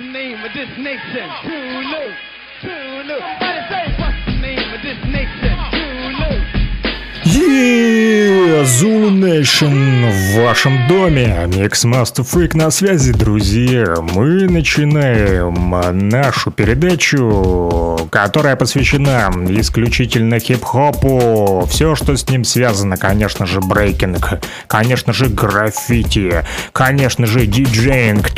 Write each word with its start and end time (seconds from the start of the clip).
the 0.00 0.06
name 0.12 0.42
of 0.44 0.52
this 0.54 0.70
nation? 0.78 1.28
Zulu, 1.44 2.14
Zulu. 2.62 3.16
Everybody 3.20 3.60
say, 3.68 3.84
what's 3.98 4.16
the 4.24 4.32
name 4.40 4.72
of 4.74 4.80
this 4.80 5.00
nation? 5.04 5.56
Zulu. 5.72 6.30
Yeah, 7.22 8.64
Zulu 8.64 9.10
Nation 9.10 10.10
в 10.10 10.40
вашем 10.40 10.88
доме. 10.88 11.46
Mixmaster 11.48 12.24
Freak 12.24 12.56
на 12.56 12.70
связи, 12.70 13.12
друзья. 13.12 13.96
Мы 14.00 14.48
начинаем 14.48 16.08
нашу 16.08 16.50
передачу, 16.50 18.08
которая 18.10 18.56
посвящена 18.56 19.30
исключительно 19.48 20.40
хип-хопу. 20.40 21.66
Все, 21.70 21.94
что 21.94 22.16
с 22.16 22.28
ним 22.28 22.44
связано, 22.44 22.96
конечно 22.96 23.46
же, 23.46 23.60
брейкинг, 23.60 24.40
конечно 24.66 25.12
же, 25.12 25.26
граффити, 25.28 26.44
конечно 26.72 27.26
же, 27.26 27.46
диджейнг 27.46 28.30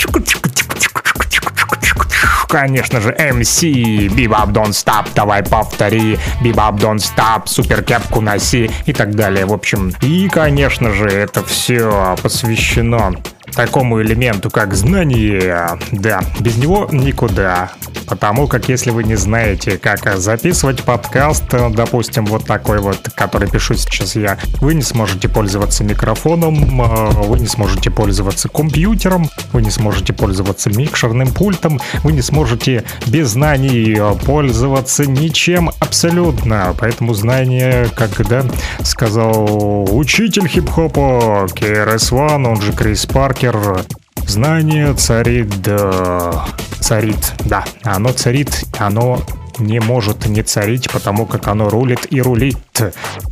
конечно 2.53 3.01
же, 3.01 3.13
MC, 3.13 4.09
Bebop 4.09 4.53
Don't 4.53 4.73
Stop, 4.73 5.09
давай 5.15 5.43
повтори, 5.43 6.19
Bebop 6.43 6.77
Don't 6.77 6.99
Stop, 6.99 7.45
супер 7.47 7.83
кепку 7.83 8.21
носи 8.21 8.71
и 8.85 8.93
так 8.93 9.15
далее. 9.15 9.47
В 9.47 9.55
общем, 9.55 9.95
и, 10.03 10.29
конечно 10.29 10.93
же, 10.93 11.09
это 11.09 11.43
все 11.43 12.15
посвящено 12.23 13.15
такому 13.55 14.03
элементу, 14.03 14.51
как 14.51 14.75
знание. 14.75 15.79
Да, 15.93 16.21
без 16.41 16.57
него 16.57 16.89
никуда. 16.93 17.73
Потому 18.07 18.47
как 18.47 18.69
если 18.69 18.91
вы 18.91 19.05
не 19.05 19.15
знаете, 19.17 19.79
как 19.79 20.19
записывать 20.19 20.83
подкаст, 20.83 21.45
допустим, 21.71 22.27
вот 22.27 22.45
такой 22.45 22.81
вот, 22.81 23.09
который 23.15 23.49
пишу 23.49 23.75
сейчас 23.75 24.17
я, 24.17 24.39
вы 24.61 24.75
не 24.75 24.83
сможете 24.83 25.29
пользоваться 25.29 25.85
микрофоном, 25.85 26.83
э, 26.83 27.11
вы 27.27 27.39
не 27.39 27.47
сможете 27.47 27.91
пользоваться 27.91 28.49
компьютером, 28.49 29.29
вы 29.53 29.63
не 29.63 29.71
сможете 29.71 30.13
пользоваться 30.13 30.71
микшерным 30.71 31.29
пультом, 31.33 31.81
вы 32.03 32.13
не 32.13 32.23
сможете 32.23 32.85
без 33.07 33.31
знаний 33.31 33.99
пользоваться 34.25 35.07
ничем 35.07 35.71
абсолютно. 35.81 36.75
Поэтому 36.79 37.15
знание, 37.15 37.89
как 37.95 38.27
да, 38.29 38.45
сказал 38.83 39.89
учитель 39.97 40.49
хип-хопа 40.49 41.47
KRS-One, 41.55 42.47
он 42.47 42.61
же 42.61 42.73
Крис 42.73 43.07
Паркер, 43.43 43.85
Знание 44.29 44.95
царит, 44.95 45.63
да, 45.63 46.45
царит, 46.79 47.33
да, 47.45 47.65
оно 47.83 48.13
царит, 48.13 48.65
оно 48.79 49.21
не 49.59 49.81
может 49.81 50.27
не 50.27 50.45
царить, 50.45 50.89
потому 50.93 51.27
как 51.27 51.49
оно 51.49 51.69
рулит 51.69 52.07
и 52.13 52.23
рулит. 52.23 52.57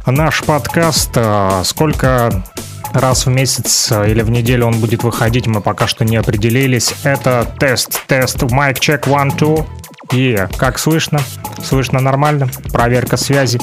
Наш 0.06 0.42
подкаст, 0.42 1.10
а, 1.14 1.62
сколько 1.64 2.44
раз 2.92 3.26
в 3.26 3.30
месяц 3.30 3.92
или 3.92 4.22
в 4.22 4.30
неделю 4.30 4.66
он 4.66 4.80
будет 4.80 5.04
выходить, 5.04 5.46
мы 5.46 5.60
пока 5.60 5.86
что 5.86 6.04
не 6.04 6.16
определились. 6.16 6.92
Это 7.04 7.46
тест, 7.60 8.02
тест, 8.08 8.42
майк 8.50 8.80
чек, 8.80 9.06
one, 9.06 9.30
two. 9.38 9.64
И 10.12 10.36
как 10.56 10.80
слышно? 10.80 11.20
Слышно 11.62 12.00
нормально? 12.00 12.48
Проверка 12.72 13.16
связи. 13.16 13.60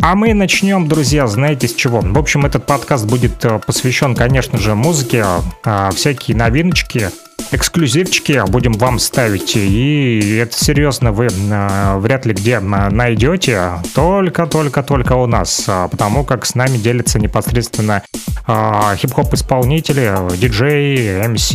А 0.00 0.14
мы 0.14 0.34
начнем, 0.34 0.86
друзья, 0.86 1.26
знаете 1.26 1.68
с 1.68 1.74
чего? 1.74 2.00
В 2.00 2.18
общем, 2.18 2.46
этот 2.46 2.64
подкаст 2.64 3.06
будет 3.06 3.44
э, 3.44 3.58
посвящен, 3.66 4.14
конечно 4.14 4.58
же, 4.58 4.74
музыке, 4.74 5.24
а, 5.64 5.90
всякие 5.90 6.36
новиночки, 6.36 7.10
эксклюзивчики 7.50 8.42
будем 8.48 8.72
вам 8.72 8.98
ставить. 8.98 9.56
И 9.56 10.36
это 10.36 10.56
серьезно 10.56 11.12
вы 11.12 11.26
э, 11.26 11.98
вряд 11.98 12.26
ли 12.26 12.34
где 12.34 12.60
найдете. 12.60 13.72
Только-только-только 13.94 15.14
у 15.14 15.26
нас. 15.26 15.64
А, 15.66 15.88
потому 15.88 16.24
как 16.24 16.46
с 16.46 16.54
нами 16.54 16.76
делятся 16.76 17.18
непосредственно 17.18 18.02
а, 18.46 18.94
хип-хоп 18.96 19.34
исполнители, 19.34 20.14
диджеи, 20.36 21.26
МС, 21.26 21.52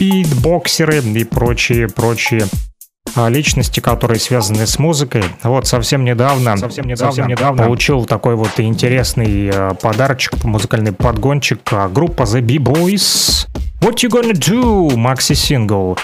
битбоксеры 0.00 0.98
и 0.98 1.24
прочие-прочие 1.24 2.46
личности, 3.28 3.80
которые 3.80 4.20
связаны 4.20 4.66
с 4.66 4.78
музыкой. 4.78 5.24
Вот 5.42 5.66
совсем 5.66 6.04
недавно, 6.04 6.56
совсем 6.56 6.86
недавно, 6.86 7.12
совсем 7.12 7.28
недавно 7.28 7.64
получил 7.64 8.04
такой 8.04 8.34
вот 8.36 8.58
интересный 8.58 9.50
э, 9.52 9.74
подарочек, 9.80 10.44
музыкальный 10.44 10.92
подгончик. 10.92 11.60
А, 11.72 11.88
группа 11.88 12.22
The 12.22 12.40
B-Boys. 12.40 13.48
What 13.80 13.96
you 13.96 14.10
gonna 14.10 14.32
do? 14.32 14.96
Макси 14.96 15.34
сингл. 15.34 15.98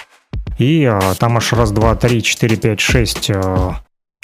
И 0.58 0.82
э, 0.82 1.14
там 1.18 1.36
аж 1.36 1.52
раз, 1.52 1.70
два, 1.72 1.94
три, 1.94 2.22
четыре, 2.22 2.56
пять, 2.56 2.80
шесть 2.80 3.30
э, 3.30 3.72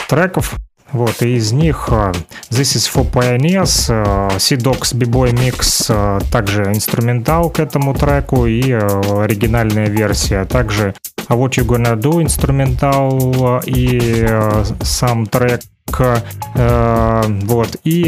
треков. 0.08 0.56
Вот, 0.92 1.22
и 1.22 1.36
из 1.36 1.52
них 1.52 1.88
uh, 1.90 2.16
This 2.50 2.74
is 2.74 2.90
for 2.90 3.04
Pioneers, 3.10 3.90
uh, 3.90 4.38
C-Docs 4.38 4.94
B-Boy 4.94 5.32
Mix, 5.32 5.90
uh, 5.90 6.24
также 6.32 6.64
инструментал 6.64 7.50
к 7.50 7.60
этому 7.60 7.94
треку 7.94 8.46
и 8.46 8.72
оригинальная 8.72 9.88
версия. 9.88 10.44
Также 10.46 10.94
What 11.28 11.50
You 11.58 11.66
Gonna 11.66 11.94
Do 11.94 12.22
инструментал 12.22 13.62
и 13.66 14.26
сам 14.82 15.26
трек 15.26 15.60
Uh, 16.54 17.46
вот, 17.46 17.76
и 17.84 18.00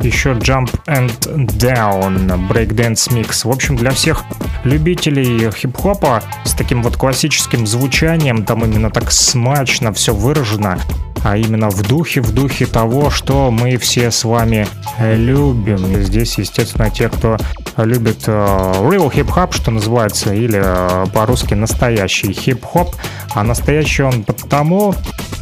еще 0.00 0.30
Jump 0.30 0.70
and 0.86 1.12
Down, 1.58 2.48
Breakdance 2.48 3.10
Mix. 3.10 3.46
В 3.46 3.50
общем, 3.50 3.76
для 3.76 3.90
всех 3.92 4.24
любителей 4.64 5.50
хип-хопа 5.50 6.22
с 6.44 6.52
таким 6.52 6.82
вот 6.82 6.96
классическим 6.96 7.66
звучанием, 7.66 8.44
там 8.44 8.64
именно 8.64 8.90
так 8.90 9.10
смачно 9.10 9.92
все 9.92 10.12
выражено, 10.14 10.78
а 11.24 11.36
именно 11.36 11.70
в 11.70 11.82
духе, 11.82 12.20
в 12.20 12.32
духе 12.32 12.66
того, 12.66 13.10
что 13.10 13.50
мы 13.50 13.76
все 13.76 14.10
с 14.10 14.24
вами 14.24 14.66
любим. 15.00 15.86
И 15.86 16.02
здесь, 16.02 16.38
естественно, 16.38 16.90
те, 16.90 17.08
кто 17.08 17.36
любит 17.76 18.24
э, 18.26 18.32
real 18.32 19.12
hip-hop, 19.12 19.54
что 19.54 19.70
называется, 19.70 20.34
или 20.34 20.60
э, 20.62 21.06
по-русски 21.12 21.54
настоящий 21.54 22.32
хип-хоп. 22.32 22.94
А 23.34 23.42
настоящий 23.42 24.02
он 24.02 24.24
потому, 24.24 24.94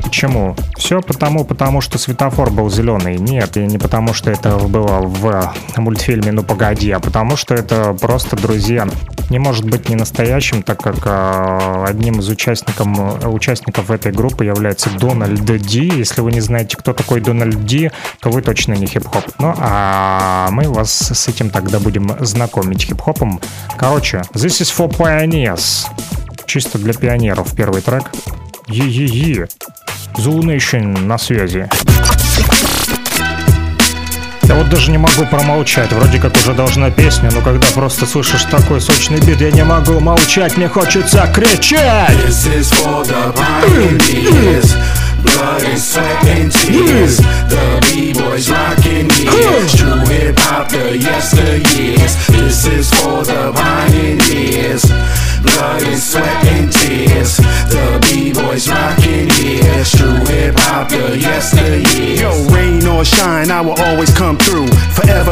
Почему? 0.06 0.54
Все 0.76 1.02
потому, 1.02 1.44
потому 1.44 1.80
что 1.80 1.98
светофор 1.98 2.50
был 2.50 2.70
зеленый. 2.70 3.16
Нет, 3.16 3.56
и 3.56 3.66
не 3.66 3.76
потому, 3.76 4.14
что 4.14 4.30
это 4.30 4.56
было 4.56 5.00
в 5.00 5.52
мультфильме 5.76 6.30
«Ну 6.30 6.44
погоди», 6.44 6.92
а 6.92 7.00
потому 7.00 7.36
что 7.36 7.56
это 7.56 7.92
просто 7.92 8.36
друзья. 8.36 8.86
Не 9.30 9.40
может 9.40 9.64
быть 9.64 9.88
не 9.88 9.96
настоящим, 9.96 10.62
так 10.62 10.80
как 10.80 10.98
э, 11.04 11.84
одним 11.88 12.20
из 12.20 12.28
участников, 12.28 12.86
участников 13.26 13.90
этой 13.90 14.12
группы 14.12 14.44
является 14.44 14.90
Дональд 14.90 15.44
Ди. 15.44 15.90
Если 15.96 16.20
вы 16.20 16.30
не 16.30 16.40
знаете, 16.40 16.76
кто 16.76 16.92
такой 16.92 17.20
Дональд 17.20 17.64
Ди, 17.64 17.90
то 18.20 18.30
вы 18.30 18.42
точно 18.42 18.74
не 18.74 18.86
хип-хоп. 18.86 19.24
Ну, 19.40 19.54
а 19.58 20.48
мы 20.52 20.68
вас 20.68 20.92
с 20.92 21.26
этим 21.26 21.50
тогда 21.50 21.80
будем 21.80 22.16
знакомить 22.20 22.84
хип-хопом. 22.84 23.40
Короче, 23.76 24.22
This 24.32 24.62
is 24.62 24.72
for 24.72 24.88
Pioneers. 24.88 25.88
Чисто 26.46 26.78
для 26.78 26.92
пионеров 26.92 27.56
первый 27.56 27.82
трек. 27.82 28.12
Е-е-е. 28.68 29.46
Zulu 30.18 30.42
Nation 30.42 30.98
на 31.06 31.18
связи. 31.18 31.68
Я 34.48 34.54
вот 34.54 34.68
даже 34.68 34.90
не 34.90 34.98
могу 34.98 35.24
промолчать, 35.30 35.92
вроде 35.92 36.18
как 36.18 36.34
уже 36.36 36.52
должна 36.52 36.90
песня, 36.90 37.30
но 37.32 37.40
когда 37.42 37.66
просто 37.74 38.06
слышишь 38.06 38.42
такой 38.44 38.80
сочный 38.80 39.20
бит, 39.20 39.40
я 39.40 39.52
не 39.52 39.64
могу 39.64 40.00
молчать, 40.00 40.56
мне 40.56 40.68
хочется 40.68 41.28
кричать! 41.32 42.16
This 42.26 42.46
is 42.46 42.72
for 42.72 43.04
the 43.04 43.32
pioneers. 43.34 44.74
Blood 45.22 45.62
and 45.64 45.78
sweat 45.78 46.24
and 46.24 46.52
tears. 46.52 47.18
The 47.48 47.80
B-boys 47.92 48.50
rocking 48.50 49.10
years. 49.18 49.74
True 49.74 50.04
hip 50.06 50.38
hop, 50.40 50.68
the 50.70 50.96
yesteryears. 50.98 52.14
This 52.28 52.66
is 52.66 52.90
for 52.94 53.24
the 53.24 53.52
pioneers. 53.52 54.84
Blood 55.42 55.82
and 55.82 55.98
sweat 55.98 56.44
and 56.46 56.72
tears. 56.72 56.85
Shine, 63.16 63.50
I 63.50 63.60
will 63.62 63.80
always 63.80 64.10
come 64.14 64.36
through. 64.36 64.65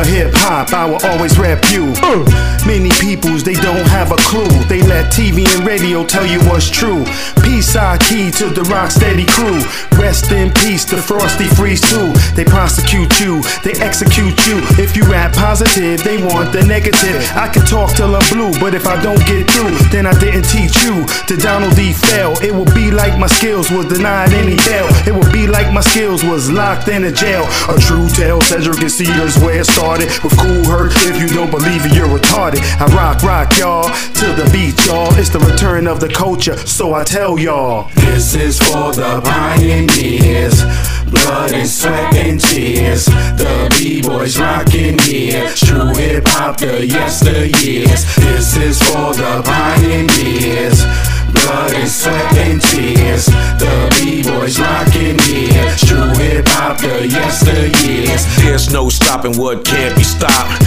Hip 0.04 0.32
hop, 0.36 0.72
I 0.72 0.84
will 0.84 1.00
always 1.06 1.38
rap 1.38 1.64
you. 1.72 1.94
Uh. 2.02 2.24
Many 2.66 2.90
peoples, 3.00 3.44
they 3.44 3.54
don't 3.54 3.86
have 3.88 4.12
a 4.12 4.16
clue. 4.16 4.48
They 4.68 4.80
let 4.82 5.12
TV 5.12 5.44
and 5.56 5.66
radio 5.66 6.04
tell 6.04 6.24
you 6.24 6.40
what's 6.48 6.68
true. 6.68 7.04
Peace, 7.44 7.76
I 7.76 7.98
key 7.98 8.30
to 8.40 8.48
the 8.48 8.62
rock 8.72 8.90
steady 8.90 9.26
crew. 9.26 9.60
Rest 10.00 10.32
in 10.32 10.52
peace, 10.52 10.84
the 10.84 10.96
frosty 10.96 11.44
freeze 11.44 11.80
too. 11.80 12.12
They 12.34 12.44
prosecute 12.44 13.20
you, 13.20 13.42
they 13.64 13.72
execute 13.80 14.36
you. 14.48 14.60
If 14.80 14.96
you 14.96 15.04
rap 15.04 15.32
positive, 15.34 16.02
they 16.04 16.22
want 16.24 16.52
the 16.52 16.64
negative. 16.64 17.20
I 17.36 17.48
can 17.48 17.64
talk 17.66 17.92
till 17.96 18.16
I'm 18.16 18.24
blue, 18.32 18.52
but 18.60 18.74
if 18.74 18.86
I 18.86 19.00
don't 19.02 19.20
get 19.26 19.50
through, 19.50 19.76
then 19.88 20.06
I 20.06 20.16
didn't 20.18 20.48
teach 20.48 20.82
you. 20.84 21.04
To 21.28 21.36
Donald 21.36 21.76
D. 21.76 21.92
Fell, 21.92 22.32
it 22.42 22.52
will 22.52 22.68
be 22.74 22.90
like 22.90 23.18
my 23.18 23.28
skills 23.28 23.70
was 23.70 23.86
denied 23.86 24.32
any 24.32 24.56
bail. 24.64 24.88
It 25.06 25.14
will 25.14 25.30
be 25.32 25.46
like 25.46 25.72
my 25.72 25.80
skills 25.80 26.24
was 26.24 26.50
locked 26.50 26.88
in 26.88 27.04
a 27.04 27.12
jail. 27.12 27.44
A 27.68 27.78
true 27.78 28.08
tale, 28.08 28.40
Cedric 28.40 28.80
and 28.80 28.90
Cedars 28.90 29.38
where 29.38 29.60
it 29.60 29.66
started 29.66 29.93
started 29.94 30.24
with 30.24 30.38
cool 30.38 30.64
hurt. 30.64 30.92
If 31.06 31.20
you 31.20 31.28
don't 31.28 31.50
believe 31.50 31.86
it, 31.86 31.94
you're 31.94 32.08
retarded. 32.08 32.60
I 32.80 32.86
rock, 32.94 33.22
rock, 33.22 33.56
y'all, 33.58 33.84
to 33.84 34.26
the 34.34 34.48
beat, 34.52 34.86
y'all. 34.86 35.14
It's 35.18 35.28
the 35.28 35.38
return 35.38 35.86
of 35.86 36.00
the 36.00 36.08
culture, 36.08 36.56
so 36.56 36.94
I 36.94 37.04
tell 37.04 37.38
y'all. 37.38 37.88
This 37.94 38.34
is 38.34 38.58
for 38.58 38.92
the 38.92 39.20
pioneers. 39.24 40.62
Blood 41.10 41.52
and 41.52 41.68
sweat 41.68 42.14
and 42.14 42.40
tears. 42.40 43.06
The 43.06 43.72
B-boys 43.78 44.38
rockin' 44.38 44.98
here. 45.00 45.48
True 45.54 45.94
hip 45.94 46.24
hop, 46.26 46.56
the 46.58 46.86
yesteryears. 46.86 48.16
This 48.16 48.56
is 48.56 48.82
for 48.82 49.14
the 49.14 49.42
pioneers 49.44 50.82
blood 51.44 51.74
and 51.74 51.88
sweat 51.88 52.36
and 52.36 52.60
tears. 52.60 53.26
The 53.26 53.74
B-boys 53.98 54.58
rockin' 54.58 55.18
here. 55.20 55.74
True 55.76 56.12
hip 56.16 56.46
hop, 56.48 56.78
the 56.78 57.06
yesteryears. 57.08 58.24
There's 58.42 58.72
no 58.72 58.88
stopping 59.24 59.40
what 59.40 59.64
can't 59.64 59.96
be 59.96 60.02
stopped. 60.02 60.63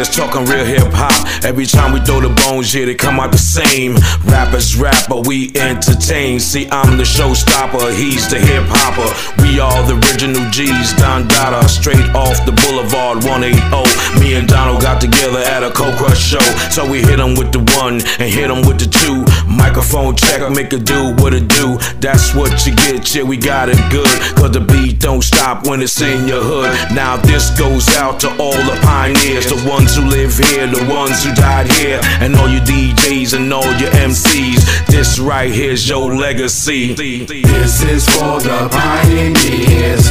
30 0.00 0.06
plus 0.06 0.16
years 0.16 0.16
talking 0.16 0.44
real 0.46 0.64
hip 0.64 0.92
hop. 0.92 1.44
Every 1.44 1.66
time 1.66 1.92
we 1.92 2.00
throw 2.00 2.20
the 2.20 2.30
bones, 2.44 2.74
yeah, 2.74 2.84
they 2.84 2.94
come 2.94 3.20
out 3.20 3.32
the 3.32 3.38
same. 3.38 3.96
Rappers 4.24 4.76
rap, 4.76 5.08
but 5.08 5.26
we 5.26 5.50
entertain. 5.56 6.40
See, 6.40 6.68
I'm 6.70 6.96
the 6.96 7.04
showstopper, 7.04 7.92
he's 7.96 8.28
the 8.30 8.38
hip 8.38 8.64
hopper. 8.68 9.08
We 9.42 9.60
all 9.60 9.82
the 9.84 9.96
original 9.96 10.48
G's, 10.50 10.92
Don 10.94 11.28
Dada, 11.28 11.68
straight 11.68 12.08
off 12.14 12.44
the 12.46 12.52
boulevard 12.52 13.24
180. 13.24 14.20
Me 14.20 14.34
and 14.34 14.48
Donald 14.48 14.82
got 14.82 15.00
together 15.00 15.38
at 15.38 15.62
a 15.62 15.70
Cold 15.70 15.96
Crush 15.96 16.20
show. 16.20 16.44
So 16.70 16.88
we 16.88 17.00
hit 17.02 17.18
him 17.18 17.34
with 17.34 17.52
the 17.52 17.60
one 17.80 18.00
and 18.20 18.28
hit 18.28 18.50
him 18.50 18.66
with 18.66 18.78
the 18.78 18.88
two. 18.88 19.24
Microphone 19.48 20.16
check, 20.16 20.40
make 20.50 20.72
a 20.72 20.78
do 20.78 21.14
what 21.18 21.34
it 21.34 21.48
do. 21.48 21.78
That's 22.00 22.34
what 22.34 22.66
you 22.66 22.74
get, 22.76 23.14
yeah, 23.14 23.22
we 23.22 23.36
got 23.36 23.68
it 23.68 23.80
good. 23.90 24.08
Cause 24.36 24.52
the 24.52 24.60
beat 24.60 25.00
don't 25.00 25.22
stop 25.22 25.66
when 25.66 25.80
it's 25.80 26.00
in 26.00 26.28
your 26.28 26.42
hood. 26.42 26.70
Now 26.94 27.16
this 27.16 27.50
goes 27.58 27.88
out 27.96 28.20
to 28.20 28.28
all 28.38 28.56
the 28.56 28.78
pioneers, 28.82 29.46
the 29.46 29.56
ones 29.68 29.89
who 29.96 30.04
live 30.06 30.36
here, 30.36 30.66
the 30.66 30.84
ones 30.92 31.24
who 31.24 31.34
died 31.34 31.70
here, 31.72 32.00
and 32.20 32.36
all 32.36 32.48
your 32.48 32.62
DJs 32.62 33.34
and 33.34 33.52
all 33.52 33.72
your 33.78 33.90
MCs. 33.90 34.86
This 34.86 35.18
right 35.18 35.52
here's 35.52 35.88
your 35.88 36.14
legacy. 36.14 36.94
This 36.94 37.82
is 37.82 38.04
for 38.08 38.40
the 38.40 38.68
pioneers. 38.70 40.10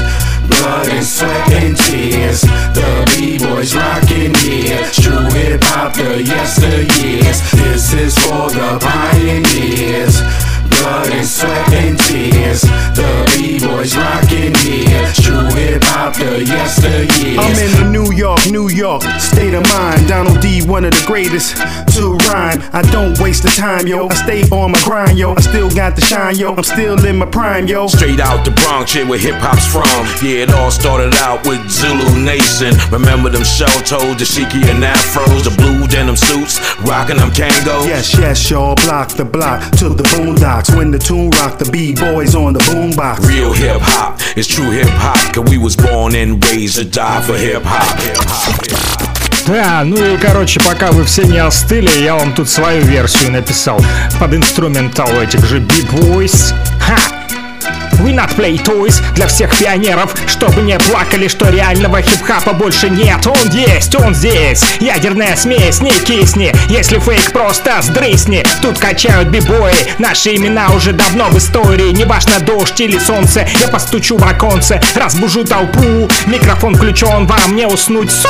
Blood 0.50 0.90
and 0.90 1.06
sweat 1.06 1.52
and 1.54 1.78
tears. 1.78 2.42
The 2.42 2.90
B-boys 3.16 3.76
rocking 3.76 4.34
here. 4.36 4.84
True 4.92 5.30
hip 5.38 5.64
hop, 5.64 5.94
the 5.94 6.24
yesteryears. 6.24 7.40
This 7.52 7.94
is 7.94 8.18
for 8.18 8.50
the 8.50 8.80
pioneers. 8.82 9.99
One 20.80 20.94
of 20.94 20.98
the 20.98 21.08
greatest 21.08 21.58
to 21.92 22.16
rhyme. 22.32 22.64
I 22.72 22.82
don't 22.90 23.20
waste 23.20 23.44
the 23.44 23.50
time, 23.50 23.86
yo. 23.86 24.08
I 24.08 24.14
stay 24.14 24.44
on 24.48 24.72
my 24.72 24.80
grind, 24.86 25.18
yo. 25.18 25.36
I 25.36 25.42
still 25.42 25.70
got 25.70 25.98
the 25.98 26.02
shine, 26.02 26.38
yo. 26.38 26.56
I'm 26.56 26.64
still 26.64 26.96
in 27.06 27.18
my 27.18 27.26
prime, 27.26 27.68
yo. 27.68 27.88
Straight 27.88 28.22
out 28.22 28.46
the 28.46 28.52
Bronx, 28.52 28.96
yeah, 28.96 29.04
where 29.04 29.20
hip 29.20 29.36
hop's 29.40 29.68
from. 29.68 29.84
Yeah, 30.24 30.48
it 30.48 30.54
all 30.54 30.72
started 30.72 31.14
out 31.16 31.46
with 31.46 31.60
Zulu 31.70 32.24
Nation. 32.24 32.72
Remember 32.94 33.30
them 33.30 33.44
shell 33.44 33.68
toes, 33.84 34.16
the 34.16 34.24
shiki 34.24 34.64
and 34.72 34.82
afros, 34.82 35.44
the 35.44 35.54
blue 35.60 35.86
denim 35.88 36.16
suits, 36.16 36.64
rocking 36.88 37.18
them 37.18 37.32
Kangos. 37.32 37.86
Yes, 37.86 38.18
yes, 38.18 38.50
y'all 38.50 38.76
block 38.76 39.10
the 39.10 39.26
block 39.26 39.60
to 39.80 39.90
the 39.90 40.04
boondocks. 40.16 40.74
When 40.78 40.92
the 40.92 41.00
tune 41.00 41.32
rock, 41.42 41.60
the 41.60 41.70
B-boys 41.70 42.36
on 42.36 42.54
the 42.54 42.60
boombox. 42.60 43.28
Real 43.28 43.52
hip 43.52 43.82
hop, 43.82 44.16
it's 44.38 44.48
true 44.48 44.72
hip 44.72 44.88
hop, 44.92 45.20
cause 45.36 45.50
we 45.52 45.58
was 45.58 45.76
born 45.76 46.16
and 46.16 46.42
raised 46.46 46.78
to 46.78 46.86
die 46.86 47.22
for 47.22 47.36
hip 47.36 47.64
hop. 47.66 48.00
Hip 48.00 48.16
hop, 48.18 48.66
hip 48.66 48.78
hop. 48.80 49.19
Да, 49.50 49.82
ну 49.84 49.98
и 49.98 50.16
короче, 50.18 50.60
пока 50.60 50.92
вы 50.92 51.04
все 51.06 51.24
не 51.24 51.40
остыли, 51.40 51.90
я 52.04 52.14
вам 52.16 52.36
тут 52.36 52.50
свою 52.50 52.84
версию 52.84 53.32
написал 53.32 53.82
под 54.20 54.36
инструментал 54.36 55.10
этих 55.20 55.44
же 55.44 55.60
B-Boys. 55.60 56.54
Ха! 56.80 57.19
We 58.00 58.14
not 58.14 58.36
play 58.36 58.62
toys 58.64 59.02
для 59.16 59.28
всех 59.28 59.56
пионеров 59.58 60.16
Чтобы 60.28 60.62
не 60.62 60.78
плакали, 60.80 61.28
что 61.28 61.50
реального 61.50 62.02
хип-хапа 62.02 62.54
больше 62.54 62.90
нет. 62.90 63.26
Он 63.28 63.50
есть, 63.52 63.96
он 63.96 64.16
здесь. 64.16 64.64
Ядерная 64.80 65.36
смесь, 65.36 65.82
не 65.82 65.92
кисни. 65.92 66.54
Если 66.70 67.00
фейк, 67.00 67.32
просто 67.32 67.82
сдрысни. 67.82 68.46
Тут 68.62 68.78
качают 68.78 69.30
бибои. 69.30 69.74
Наши 69.98 70.36
имена 70.36 70.70
уже 70.72 70.94
давно 70.94 71.30
в 71.30 71.38
истории. 71.38 71.92
Неважно 71.92 72.40
дождь 72.40 72.80
или 72.82 72.98
солнце 72.98 73.48
Я 73.60 73.68
постучу 73.68 74.18
в 74.18 74.24
оконце, 74.24 74.82
разбужу 74.96 75.44
толпу. 75.44 76.10
Микрофон 76.26 76.76
включен, 76.76 77.26
вам 77.26 77.56
не 77.56 77.66
уснуть. 77.66 78.12
Су, 78.12 78.28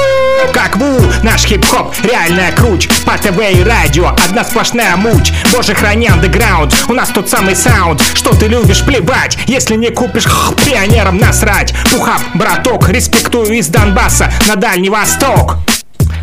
как 0.53 0.77
ву. 0.77 0.99
Наш 1.23 1.45
хип-хоп, 1.45 1.93
реальная 2.03 2.51
круть 2.51 2.89
По 3.05 3.17
ТВ 3.17 3.39
и 3.51 3.63
радио, 3.63 4.15
одна 4.25 4.43
сплошная 4.43 4.95
муть. 4.95 5.33
Боже, 5.53 5.73
храни 5.73 6.07
андеграунд. 6.07 6.73
У 6.87 6.93
нас 6.93 7.09
тот 7.09 7.29
самый 7.29 7.55
саунд. 7.55 8.01
Что 8.13 8.33
ты 8.35 8.47
любишь, 8.47 8.83
плевать 8.83 9.37
Если 9.59 9.75
не 9.75 9.89
купишь, 9.89 10.23
х, 10.23 10.53
пионерам 10.65 11.17
насрать 11.17 11.73
Пухап, 11.91 12.21
браток, 12.33 12.87
респектую 12.87 13.57
из 13.57 13.67
Донбасса 13.67 14.31
На 14.47 14.55
Дальний 14.55 14.89
Восток 14.89 15.57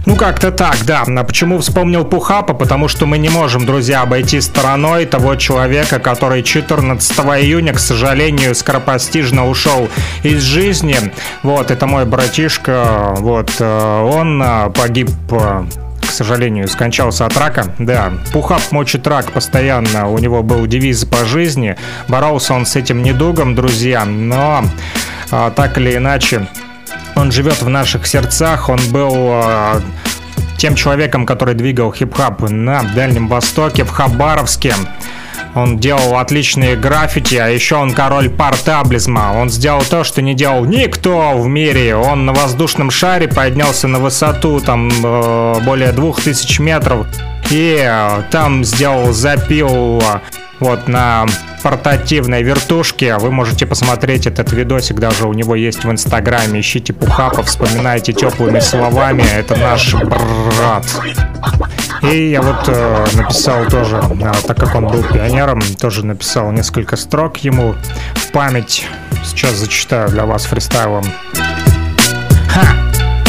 ну, 0.07 0.15
как-то 0.15 0.53
так, 0.53 0.77
да. 0.87 1.05
А 1.05 1.25
почему 1.25 1.59
вспомнил 1.59 2.05
Пухапа? 2.05 2.55
Потому 2.55 2.87
что 2.87 3.07
мы 3.07 3.19
не 3.19 3.29
можем, 3.29 3.67
друзья, 3.67 4.03
обойти 4.03 4.41
стороной 4.41 5.05
того 5.05 5.35
человека, 5.35 5.99
который 5.99 6.45
14 6.45 7.13
июня, 7.13 7.75
к 7.75 7.81
сожалению, 7.81 8.55
скоропостижно 8.55 9.49
ушел 9.49 9.89
из 10.23 10.43
жизни. 10.43 10.97
Вот, 11.43 11.73
это 11.73 11.87
мой 11.89 12.05
братишка. 12.05 13.15
Вот, 13.17 13.51
э, 13.59 14.01
он 14.01 14.41
э, 14.41 14.71
погиб 14.71 15.11
э, 15.33 15.65
к 16.07 16.11
сожалению, 16.11 16.69
скончался 16.69 17.27
от 17.27 17.37
рака. 17.37 17.75
Да, 17.79 18.13
Пухап 18.33 18.63
мочит 18.71 19.07
рак 19.07 19.33
постоянно, 19.33 20.09
у 20.09 20.19
него 20.19 20.43
был 20.43 20.67
девиз 20.67 21.05
по 21.05 21.25
жизни. 21.25 21.77
Боролся 22.09 22.55
он 22.55 22.67
с 22.67 22.77
этим 22.77 23.03
недугом, 23.03 23.55
друзья, 23.55 24.05
но 24.05 24.65
а, 25.31 25.51
так 25.51 25.79
или 25.79 25.97
иначе 25.97 26.47
он 27.15 27.33
живет 27.33 27.63
в 27.63 27.69
наших 27.69 28.07
сердцах, 28.07 28.69
он 28.69 28.79
был 28.91 29.13
э, 29.15 29.81
тем 30.59 30.75
человеком, 30.75 31.25
который 31.27 31.55
двигал 31.55 31.93
хип-хап 31.93 32.49
на 32.51 32.83
Дальнем 32.95 33.29
Востоке, 33.29 33.85
в 33.85 33.91
Хабаровске. 33.91 34.75
Он 35.57 35.79
делал 35.79 36.19
отличные 36.19 36.77
граффити, 36.77 37.37
а 37.37 37.49
еще 37.49 37.77
он 37.77 37.95
король 37.95 38.29
портаблизма. 38.29 39.33
Он 39.35 39.49
сделал 39.49 39.81
то, 39.81 40.05
что 40.05 40.21
не 40.21 40.35
делал 40.35 40.67
никто 40.67 41.33
в 41.33 41.49
мире. 41.49 41.97
Он 41.97 42.27
на 42.27 42.35
воздушном 42.35 42.91
шаре 42.91 43.27
поднялся 43.27 43.89
на 43.89 43.99
высоту 43.99 44.61
там 44.61 44.91
э, 44.91 45.61
более 45.65 45.93
двух 45.93 46.21
тысяч 46.21 46.59
метров 46.59 47.07
и 47.51 47.79
э, 47.81 48.23
там 48.31 48.65
сделал 48.65 49.13
запил 49.13 49.99
э, 49.99 50.21
вот 50.61 50.89
на 50.89 51.25
портативной 51.67 52.45
вертушке. 52.45 53.17
Вы 53.17 53.33
можете 53.33 53.67
посмотреть 53.67 54.29
этот 54.29 54.53
видосик, 54.53 55.01
даже 55.01 55.27
у 55.27 55.33
него 55.33 55.57
есть 55.57 55.85
в 55.85 55.91
инстаграме. 55.91 56.61
Ищите 56.61 56.93
Пухапа, 56.93 57.43
вспоминайте 57.43 58.13
теплыми 58.13 58.61
словами. 58.61 59.25
Это 59.37 59.57
наш 59.57 59.93
брат. 59.95 60.87
И 62.03 62.31
я 62.31 62.41
вот 62.41 62.69
э, 62.69 63.07
написал 63.15 63.65
тоже, 63.65 63.97
э, 63.97 64.33
так 64.47 64.57
как 64.57 64.77
он 64.77 64.87
был 64.87 65.03
пионером, 65.03 65.61
тоже 65.81 66.07
написал 66.07 66.53
несколько 66.53 66.95
строк 66.95 67.39
ему 67.39 67.75
в 68.15 68.31
память. 68.31 68.87
Сейчас 69.25 69.55
зачитаю 69.55 70.09
для 70.09 70.25
вас 70.25 70.45
фристайлом. 70.45 71.05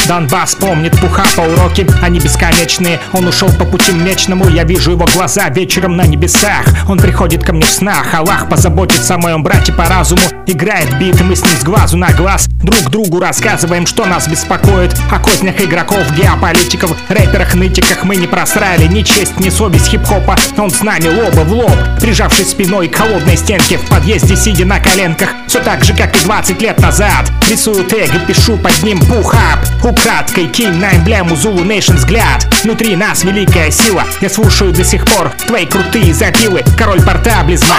Донбасс 0.07 0.55
помнит 0.55 0.97
Пухапа, 1.01 1.41
уроки, 1.41 1.85
они 2.01 2.19
бесконечные. 2.19 3.01
Он 3.11 3.27
ушел 3.27 3.49
по 3.49 3.65
пути 3.65 3.91
млечному, 3.91 4.47
я 4.47 4.63
вижу 4.63 4.91
его 4.91 5.05
глаза 5.13 5.49
вечером 5.49 5.97
на 5.97 6.03
небесах. 6.03 6.65
Он 6.87 6.97
приходит 6.97 7.43
ко 7.43 7.51
мне 7.51 7.65
в 7.65 7.69
снах, 7.69 8.13
Аллах 8.13 8.47
позаботится 8.47 9.15
о 9.15 9.17
моем 9.17 9.43
брате 9.43 9.73
по 9.73 9.85
разуму. 9.85 10.21
Играет 10.45 10.97
биты, 10.97 11.25
мы 11.25 11.35
с 11.35 11.41
ним 11.41 11.51
с 11.59 11.63
глазу 11.63 11.97
на 11.97 12.09
глаз. 12.13 12.47
Друг 12.63 12.89
другу 12.89 13.19
рассказываем, 13.19 13.85
что 13.85 14.05
нас 14.05 14.29
беспокоит. 14.29 14.95
О 15.11 15.19
кознях 15.19 15.59
игроков, 15.59 16.09
геополитиков, 16.15 16.95
рэперах, 17.09 17.53
нытиках 17.53 18.05
Мы 18.05 18.15
не 18.15 18.27
просрали. 18.27 18.87
Ни 18.87 19.01
честь, 19.01 19.37
ни 19.39 19.49
совесть 19.49 19.87
хип-хопа. 19.87 20.37
Он 20.57 20.71
с 20.71 20.81
нами 20.81 21.09
лоба 21.09 21.41
в 21.41 21.51
лоб, 21.51 21.77
прижавшись 21.99 22.51
спиной 22.51 22.87
к 22.87 22.95
холодной 22.95 23.35
стенке 23.35 23.77
В 23.77 23.89
подъезде, 23.89 24.37
сидя 24.37 24.65
на 24.65 24.79
коленках, 24.79 25.29
все 25.47 25.59
так 25.59 25.83
же, 25.83 25.93
как 25.93 26.15
и 26.15 26.23
20 26.23 26.61
лет 26.61 26.79
назад. 26.79 27.29
Рисую 27.49 27.83
тег 27.83 28.13
и 28.15 28.19
пишу 28.19 28.57
под 28.57 28.81
ним 28.83 28.99
Пухап 28.99 29.59
украдкой 29.97 30.47
Кинь 30.47 30.73
на 30.73 30.95
эмблему 30.95 31.35
Зулу 31.35 31.63
Нейшн 31.63 31.95
взгляд 31.95 32.45
Внутри 32.63 32.95
нас 32.95 33.23
великая 33.23 33.71
сила. 33.71 34.03
Я 34.21 34.29
слушаю 34.29 34.73
до 34.73 34.83
сих 34.83 35.05
пор 35.05 35.31
твои 35.47 35.65
крутые 35.65 36.13
запилы 36.13 36.63
Король 36.77 37.01
порта 37.01 37.43
близна 37.43 37.75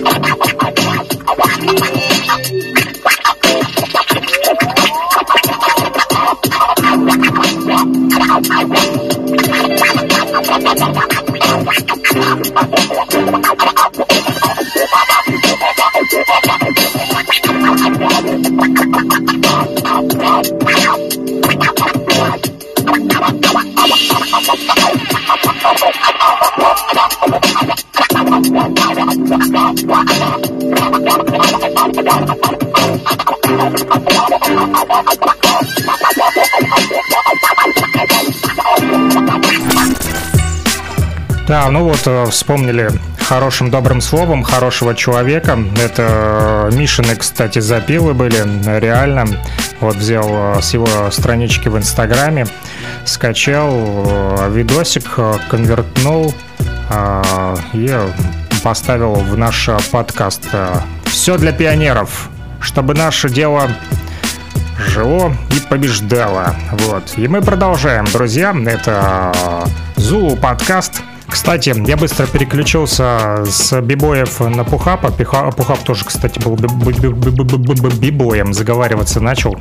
Thank 0.00 0.28
you. 0.28 0.37
I'm 8.40 8.78
Да, 41.48 41.66
ну 41.70 41.84
вот 41.84 42.02
э, 42.04 42.26
вспомнили 42.26 42.90
хорошим 43.26 43.70
добрым 43.70 44.02
словом 44.02 44.42
хорошего 44.42 44.94
человека. 44.94 45.58
Это 45.82 46.68
э, 46.70 46.76
Мишины, 46.76 47.16
кстати, 47.16 47.58
запилы 47.60 48.12
были, 48.12 48.44
реально. 48.78 49.24
Вот 49.80 49.96
взял 49.96 50.28
э, 50.28 50.60
с 50.60 50.74
его 50.74 50.86
странички 51.10 51.70
в 51.70 51.78
Инстаграме, 51.78 52.46
скачал 53.06 54.50
видосик, 54.50 55.06
конвертнул 55.48 56.34
и 57.72 57.98
поставил 58.62 59.14
в 59.14 59.38
наш 59.38 59.70
подкаст. 59.90 60.48
Все 61.06 61.38
для 61.38 61.52
пионеров, 61.52 62.28
чтобы 62.60 62.92
наше 62.92 63.30
дело 63.30 63.70
жило 64.78 65.34
и 65.56 65.60
побеждало. 65.60 66.54
Вот. 66.72 67.14
И 67.16 67.26
мы 67.26 67.40
продолжаем, 67.40 68.04
друзья. 68.04 68.54
Это 68.66 69.32
Зулу 69.96 70.36
подкаст. 70.36 71.02
Кстати, 71.38 71.72
я 71.86 71.96
быстро 71.96 72.26
переключился 72.26 73.44
с 73.46 73.80
бибоев 73.80 74.40
на 74.40 74.64
Пухапа. 74.64 75.12
Пухап 75.12 75.84
тоже, 75.84 76.04
кстати, 76.04 76.40
был 76.40 76.56
бибоем, 76.56 78.52
заговариваться 78.52 79.20
начал. 79.20 79.56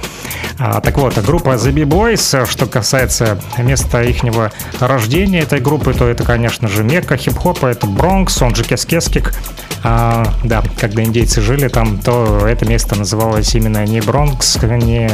А, 0.57 0.81
так 0.81 0.98
вот, 0.98 1.15
группа 1.19 1.51
The 1.51 1.72
B-Boys, 1.72 2.50
что 2.50 2.65
касается 2.65 3.39
места 3.60 4.01
ихнего 4.01 4.51
рождения 4.79 5.41
этой 5.41 5.60
группы, 5.60 5.93
то 5.93 6.07
это, 6.07 6.24
конечно 6.24 6.67
же, 6.67 6.84
Мекка 6.84 7.15
хип-хопа, 7.15 7.67
это 7.67 7.86
Бронкс, 7.86 8.41
он 8.41 8.55
же 8.55 8.63
Кескескик. 8.63 9.36
А, 9.84 10.34
да, 10.43 10.63
когда 10.81 11.03
индейцы 11.03 11.41
жили 11.41 11.67
там, 11.67 12.00
то 12.00 12.48
это 12.48 12.65
место 12.65 12.98
называлось 12.98 13.53
именно 13.53 13.86
не 13.86 14.01
Бронкс, 14.01 14.57
не 14.63 15.07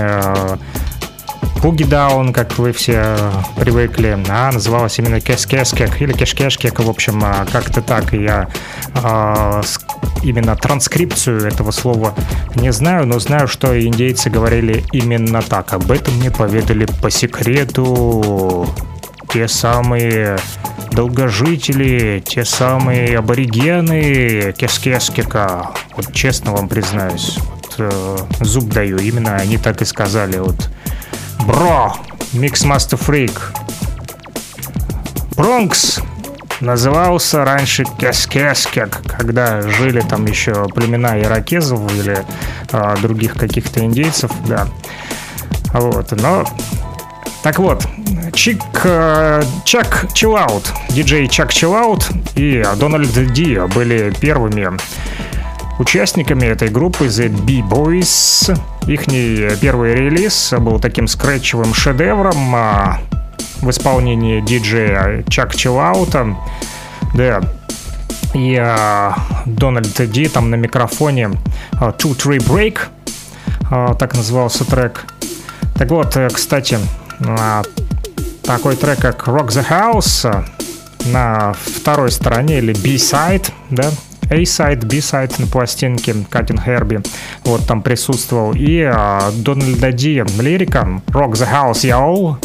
Буги 1.63 1.86
Даун, 1.86 2.34
как 2.34 2.58
вы 2.58 2.74
все 2.74 3.15
привыкли, 3.55 4.22
а 4.27 4.51
называлась 4.51 5.00
именно 5.00 5.22
Кескескек 5.22 6.01
или 6.01 6.12
Кешкешкек, 6.12 6.77
в 6.77 6.89
общем, 6.89 7.24
а, 7.24 7.46
как-то 7.50 7.82
так. 7.82 8.12
Я 8.12 8.50
э, 9.01 9.62
именно 10.24 10.58
транскрипцию 10.58 11.48
этого 11.48 11.72
слова 11.72 12.15
не 12.55 12.74
знаю, 12.74 13.08
но 13.08 13.17
знаю, 13.20 13.48
что 13.48 13.79
индейцы 13.79 14.29
говорили 14.29 14.84
именно 14.91 15.41
так. 15.41 15.72
Об 15.72 15.89
этом 15.89 16.13
мне 16.15 16.32
поведали 16.32 16.86
по 17.01 17.10
секрету 17.10 18.67
те 19.29 19.48
самые 19.48 20.38
долгожители, 20.91 22.22
те 22.25 22.43
самые 22.43 23.17
аборигены 23.17 24.53
Кескескека. 24.58 25.70
Вот 25.96 26.12
честно 26.12 26.51
вам 26.51 26.67
признаюсь, 26.67 27.38
вот, 27.38 27.75
э, 27.77 28.17
зуб 28.41 28.65
даю, 28.65 28.98
именно 28.98 29.38
они 29.38 29.58
так 29.58 29.82
и 29.82 29.86
сказали. 29.86 30.39
Вот 30.39 30.70
Бро, 31.45 31.93
Mixmaster 32.33 32.97
Freak. 33.00 33.38
Бронкс 35.35 36.00
назывался 36.62 37.43
раньше 37.43 37.83
Кескескек, 38.00 39.01
когда 39.17 39.62
жили 39.62 40.01
там 40.01 40.25
еще 40.25 40.67
племена 40.69 41.19
иракезов 41.19 41.91
или 41.93 42.25
а, 42.71 42.95
других 42.97 43.33
каких-то 43.33 43.81
индейцев, 43.81 44.31
да. 44.47 44.67
Вот, 45.73 46.12
но... 46.12 46.45
Так 47.41 47.59
вот, 47.59 47.85
Чик, 48.33 48.62
э, 48.85 49.43
Чак 49.65 50.07
Чиллаут, 50.13 50.71
диджей 50.91 51.27
Чак 51.27 51.51
Чиллаут 51.51 52.09
и 52.35 52.63
Дональд 52.77 53.33
Ди 53.33 53.59
были 53.75 54.13
первыми 54.17 54.69
участниками 55.77 56.45
этой 56.45 56.69
группы 56.69 57.07
The 57.07 57.27
B-Boys. 57.27 58.57
Их 58.88 59.06
первый 59.62 59.96
релиз 59.96 60.54
был 60.60 60.80
таким 60.80 61.08
скретчевым 61.08 61.74
шедевром 61.74 62.54
а, 62.56 63.00
в 63.62 63.70
исполнении 63.70 64.42
диджея 64.42 65.24
Чак 65.30 65.56
Чиллаута. 65.56 66.36
Да, 67.13 67.42
и 68.34 68.58
а, 68.60 69.16
Дональд 69.46 70.12
Ди 70.12 70.28
там 70.28 70.50
на 70.50 70.56
микрофоне 70.56 71.32
а, 71.80 71.92
Two 71.92 72.18
Tree 72.18 72.40
Break, 72.40 72.80
а, 73.72 73.94
так 73.94 74.16
назывался 74.16 74.66
трек. 74.66 75.06
Так 75.75 75.90
вот, 75.90 76.16
э, 76.18 76.30
кстати, 76.30 76.78
а, 77.25 77.63
такой 78.44 78.75
трек, 78.75 79.00
как 79.00 79.28
Rock 79.28 79.48
the 79.48 79.66
House 79.68 80.46
на 81.06 81.54
второй 81.54 82.12
стороне 82.12 82.60
или 82.60 82.74
B-side, 82.74 83.52
да, 83.70 83.92
A-сайд, 84.34 84.86
B-сайд 84.86 85.40
на 85.40 85.48
пластинке 85.48 86.16
Катин 86.30 86.60
Херби. 86.60 87.02
Вот 87.46 87.66
там 87.68 87.82
присутствовал. 87.82 88.54
И 88.54 88.80
э, 88.80 89.32
Дональда 89.38 89.92
Ди 89.92 90.24
лирика 90.40 91.02
Rock 91.08 91.34
the 91.34 91.48
House 91.52 91.84
Y'all 91.84 92.38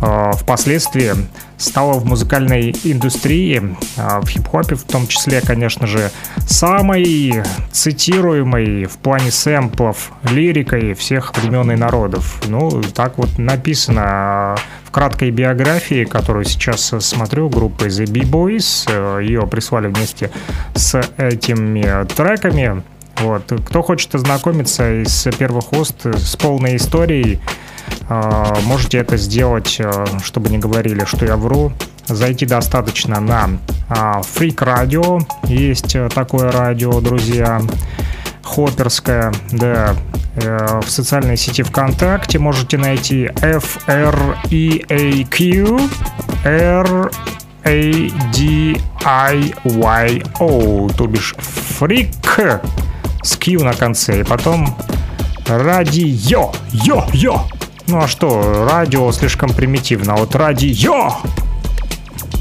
э, 0.00 0.32
впоследствии 0.36 1.12
стала 1.56 1.94
в 1.94 2.04
музыкальной 2.04 2.74
индустрии, 2.84 3.76
э, 3.96 4.20
в 4.20 4.28
хип-хопе 4.28 4.74
в 4.74 4.84
том 4.84 5.06
числе, 5.06 5.40
конечно 5.40 5.86
же, 5.86 6.10
самой 6.46 7.42
цитируемой 7.70 8.84
в 8.84 8.98
плане 8.98 9.30
сэмплов 9.30 10.12
лирикой 10.24 10.94
всех 10.94 11.36
времен 11.36 11.70
и 11.72 11.76
народов. 11.76 12.42
Ну, 12.48 12.82
так 12.94 13.18
вот 13.18 13.38
написано 13.38 14.56
краткой 14.92 15.30
биографии, 15.30 16.04
которую 16.04 16.44
сейчас 16.44 16.94
смотрю, 17.00 17.48
группы 17.48 17.86
The 17.86 18.06
B-Boys. 18.06 18.84
Э, 18.88 19.22
Ее 19.22 19.46
прислали 19.48 19.88
вместе 19.88 20.30
с 20.74 21.00
этими 21.16 22.06
треками. 22.14 22.82
Вот. 23.18 23.52
Кто 23.66 23.82
хочет 23.82 24.14
ознакомиться 24.14 25.02
из 25.02 25.26
первых 25.38 25.72
уст 25.72 26.06
с 26.06 26.36
полной 26.36 26.76
историей, 26.76 27.40
э, 28.08 28.54
можете 28.64 28.98
это 28.98 29.16
сделать, 29.16 29.76
э, 29.80 30.06
чтобы 30.22 30.50
не 30.50 30.58
говорили, 30.58 31.04
что 31.06 31.24
я 31.24 31.36
вру. 31.36 31.72
Зайти 32.06 32.46
достаточно 32.46 33.20
на 33.20 33.48
Freak 33.88 34.56
Radio. 34.56 35.24
Есть 35.44 35.96
такое 36.14 36.50
радио, 36.50 37.00
друзья. 37.00 37.62
Хопперская, 38.42 39.32
да, 39.52 39.94
Э, 40.34 40.80
в 40.82 40.90
социальной 40.90 41.36
сети 41.36 41.62
ВКонтакте 41.62 42.38
можете 42.38 42.78
найти 42.78 43.28
F-R-E-A-Q 43.42 43.90
R 46.44 47.10
A-D-I-Y-O, 47.64 48.08
то 50.88 51.06
бишь 51.06 51.34
фрик 51.38 52.08
с 53.22 53.36
Q 53.36 53.62
на 53.62 53.74
конце, 53.74 54.20
и 54.20 54.24
потом 54.24 54.74
радио, 55.46 56.50
йо-йо. 56.72 57.42
Ну 57.86 58.02
а 58.02 58.08
что, 58.08 58.66
радио 58.68 59.12
слишком 59.12 59.50
примитивно, 59.50 60.14
а 60.14 60.16
вот 60.16 60.34
радио. 60.34 61.10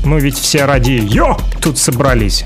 Мы 0.06 0.22
ведь 0.22 0.38
все 0.38 0.66
радио 0.66 1.38
тут 1.62 1.78
собрались. 1.78 2.46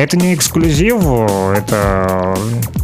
Это 0.00 0.16
не 0.16 0.34
эксклюзив, 0.34 1.04
это 1.54 2.34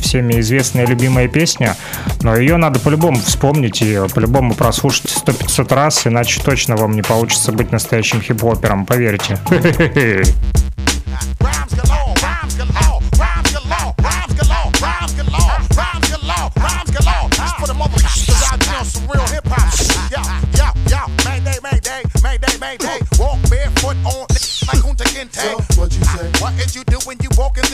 всеми 0.00 0.38
известная 0.40 0.84
любимая 0.84 1.28
песня, 1.28 1.74
но 2.20 2.36
ее 2.36 2.58
надо 2.58 2.78
по-любому 2.78 3.18
вспомнить 3.18 3.80
и 3.80 3.98
по-любому 4.14 4.52
прослушать 4.52 5.08
сто 5.08 5.32
500 5.32 5.72
раз, 5.72 6.06
иначе 6.06 6.42
точно 6.42 6.76
вам 6.76 6.92
не 6.92 7.00
получится 7.00 7.52
быть 7.52 7.72
настоящим 7.72 8.20
хип-хопером, 8.20 8.84
поверьте. 8.84 9.38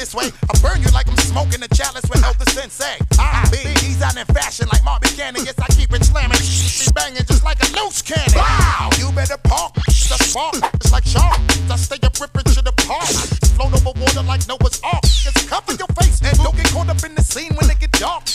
This 0.02 0.14
way. 0.14 0.32
I 0.50 0.58
burn 0.60 0.82
you 0.82 0.90
like 0.90 1.08
I'm 1.08 1.16
smoking 1.16 1.62
a 1.62 1.68
chalice 1.68 2.04
with 2.10 2.24
Elder 2.24 2.50
Sensei. 2.50 2.98
I 3.18 3.48
be 3.50 3.58
he's 3.84 4.02
out 4.02 4.16
in 4.16 4.26
fashion 4.26 4.68
like 4.72 4.84
Marvin 4.84 5.10
Cannon. 5.16 5.44
Yes, 5.44 5.54
I 5.58 5.66
keep 5.72 5.92
it 5.92 6.04
slamming. 6.04 6.38
Be 6.38 6.90
banging 6.94 7.24
just 7.24 7.44
like 7.44 7.60
a 7.62 7.68
loose 7.76 8.02
cannon. 8.02 8.34
Wow, 8.34 8.90
you 8.98 9.12
better 9.12 9.38
park 9.44 9.74
the 10.12 10.24
spark. 10.24 10.74
It's 10.74 10.92
like 10.92 11.04
shark. 11.04 11.40
I 11.70 11.76
stay 11.76 11.96
up 12.02 12.18
ripping 12.20 12.44
to 12.54 12.62
the 12.62 12.72
park. 12.84 13.08
Float 13.56 13.72
over 13.72 13.98
water 13.98 14.22
like 14.22 14.46
Noah's 14.48 14.80
Ark. 14.82 15.02
Just 15.04 15.48
cover 15.48 15.72
your 15.72 15.88
face 16.00 16.20
and 16.22 16.36
don't 16.38 16.56
get 16.56 16.68
caught 16.70 16.88
up 16.88 17.02
in 17.04 17.14
the 17.14 17.22
scene 17.22 17.54
when 17.56 17.70
it 17.70 17.80
get 17.80 17.92
dark. 17.92 18.26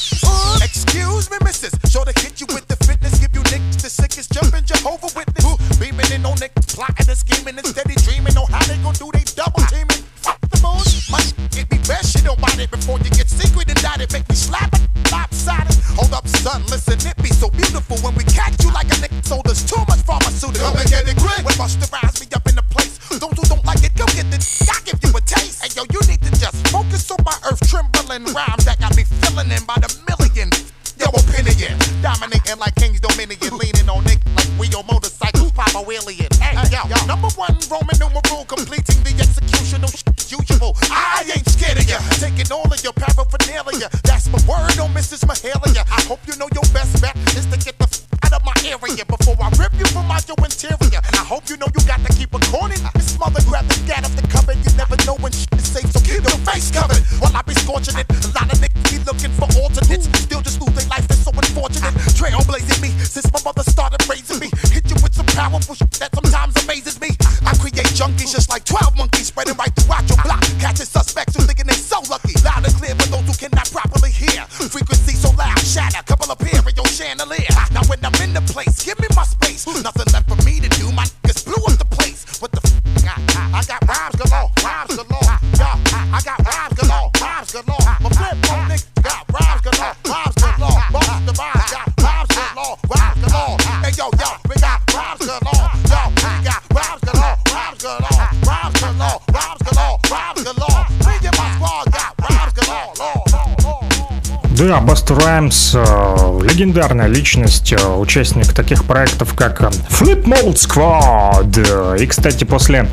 Баста 105.07 105.25
Раймс, 105.25 105.73
э, 105.73 106.39
легендарная 106.43 107.07
личность, 107.07 107.71
э, 107.71 107.95
участник 107.95 108.51
таких 108.51 108.83
проектов, 108.83 109.33
как 109.35 109.61
э, 109.61 109.69
Flip 109.89 110.23
Mode 110.25 110.55
Squad. 110.55 112.01
И, 112.01 112.05
кстати, 112.07 112.43
после 112.43 112.87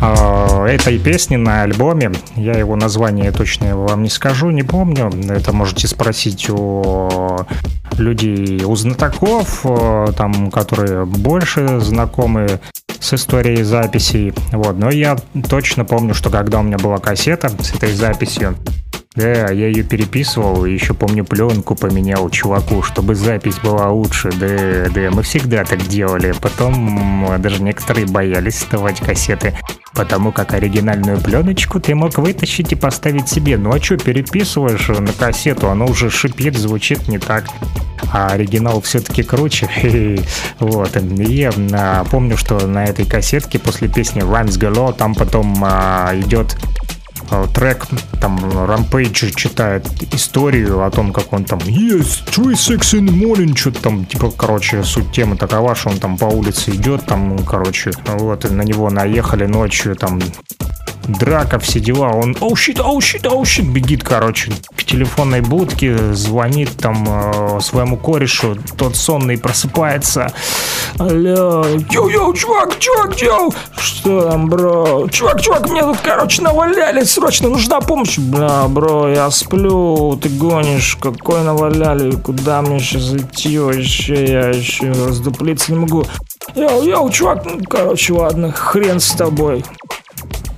этой 0.00 0.98
песни 0.98 1.36
на 1.36 1.62
альбоме, 1.62 2.12
я 2.36 2.52
его 2.54 2.76
название 2.76 3.30
точно 3.32 3.76
вам 3.76 4.02
не 4.02 4.10
скажу, 4.10 4.50
не 4.50 4.62
помню, 4.62 5.10
это 5.30 5.52
можете 5.52 5.88
спросить 5.88 6.50
у 6.50 7.46
людей, 7.96 8.64
у 8.64 8.74
знатоков, 8.76 9.64
там, 10.16 10.50
которые 10.50 11.06
больше 11.06 11.80
знакомы 11.80 12.60
с 13.00 13.14
историей 13.14 13.62
записей. 13.62 14.34
Вот. 14.52 14.76
Но 14.76 14.90
я 14.90 15.16
точно 15.48 15.84
помню, 15.84 16.12
что 16.14 16.28
когда 16.28 16.58
у 16.58 16.62
меня 16.62 16.76
была 16.76 16.98
кассета 16.98 17.48
с 17.48 17.74
этой 17.74 17.94
записью, 17.94 18.56
да, 19.14 19.52
я 19.52 19.68
ее 19.68 19.84
переписывал, 19.84 20.64
еще 20.64 20.92
помню 20.92 21.24
пленку 21.24 21.76
поменял 21.76 22.28
чуваку, 22.30 22.82
чтобы 22.82 23.14
запись 23.14 23.58
была 23.62 23.88
лучше. 23.90 24.30
Да, 24.32 24.90
да, 24.92 25.10
мы 25.12 25.22
всегда 25.22 25.64
так 25.64 25.86
делали. 25.86 26.32
Потом 26.42 27.28
м, 27.28 27.40
даже 27.40 27.62
некоторые 27.62 28.06
боялись 28.06 28.54
вставать 28.54 28.98
кассеты, 28.98 29.56
потому 29.92 30.32
как 30.32 30.52
оригинальную 30.54 31.20
пленочку 31.20 31.78
ты 31.78 31.94
мог 31.94 32.18
вытащить 32.18 32.72
и 32.72 32.74
поставить 32.74 33.28
себе. 33.28 33.56
Ну 33.56 33.72
а 33.72 33.80
что, 33.80 33.96
переписываешь 33.98 34.88
на 34.88 35.12
кассету, 35.12 35.70
оно 35.70 35.86
уже 35.86 36.10
шипит, 36.10 36.56
звучит 36.56 37.06
не 37.06 37.18
так. 37.18 37.44
А 38.12 38.28
оригинал 38.28 38.80
все-таки 38.80 39.22
круче. 39.22 39.68
Вот. 40.58 40.96
И 40.96 41.50
а, 41.72 42.04
помню, 42.04 42.36
что 42.36 42.66
на 42.66 42.84
этой 42.84 43.04
кассетке 43.04 43.58
после 43.58 43.88
песни 43.88 44.22
Rhymes 44.22 44.58
Galore 44.58 44.94
там 44.94 45.14
потом 45.14 45.56
а, 45.62 46.12
идет 46.14 46.56
трек, 47.54 47.86
там 48.20 48.36
Rampage 48.38 49.34
читает 49.34 49.86
историю 50.12 50.84
о 50.84 50.90
том, 50.90 51.12
как 51.12 51.32
он 51.32 51.44
там 51.44 51.58
Yes, 51.60 52.24
three 52.26 52.54
six 52.54 52.98
in 52.98 53.06
the 53.06 53.14
morning, 53.14 53.56
что-то 53.56 53.82
там, 53.82 54.04
типа, 54.04 54.30
короче, 54.30 54.82
суть 54.84 55.12
темы 55.12 55.36
такова, 55.36 55.74
что 55.74 55.90
он 55.90 55.98
там 55.98 56.16
по 56.16 56.26
улице 56.26 56.70
идет, 56.70 57.06
там, 57.06 57.38
короче, 57.44 57.92
вот, 58.06 58.50
на 58.50 58.62
него 58.62 58.90
наехали 58.90 59.46
ночью, 59.46 59.96
там, 59.96 60.20
драка, 61.08 61.58
все 61.58 61.80
дела, 61.80 62.10
он 62.10 62.36
oh 62.40 62.56
shit, 62.56 62.80
oh 62.80 63.00
shit, 63.00 63.26
oh 63.26 63.44
shit, 63.44 63.66
бегит, 63.66 64.02
короче, 64.02 64.52
к 64.76 64.84
телефонной 64.84 65.40
будке, 65.40 65.96
звонит 66.14 66.76
там 66.76 67.04
э, 67.08 67.60
своему 67.60 67.96
корешу, 67.96 68.56
тот 68.76 68.96
сонный 68.96 69.38
просыпается, 69.38 70.32
алло, 70.98 71.64
йоу-йоу, 71.90 72.34
чувак, 72.34 72.78
чувак, 72.78 73.20
йоу, 73.20 73.52
что 73.76 74.30
там, 74.30 74.48
бро, 74.48 75.08
чувак, 75.10 75.40
чувак, 75.40 75.68
мне 75.68 75.82
тут, 75.82 75.98
короче, 76.02 76.42
наваляли, 76.42 77.04
срочно 77.04 77.48
нужна 77.48 77.80
помощь, 77.80 78.18
бля, 78.18 78.66
бро, 78.68 79.08
я 79.08 79.30
сплю, 79.30 80.18
ты 80.20 80.28
гонишь, 80.28 80.96
какой 80.96 81.42
наваляли, 81.42 82.12
куда 82.12 82.62
мне 82.62 82.80
сейчас 82.80 83.14
идти 83.14 83.58
вообще, 83.58 84.24
я 84.24 84.48
еще 84.48 84.92
раздуплиться 84.92 85.72
не 85.72 85.78
могу, 85.78 86.04
йоу, 86.54 86.82
йоу, 86.82 87.10
чувак, 87.10 87.44
ну, 87.44 87.60
короче, 87.68 88.12
ладно, 88.12 88.52
хрен 88.52 89.00
с 89.00 89.12
тобой, 89.12 89.64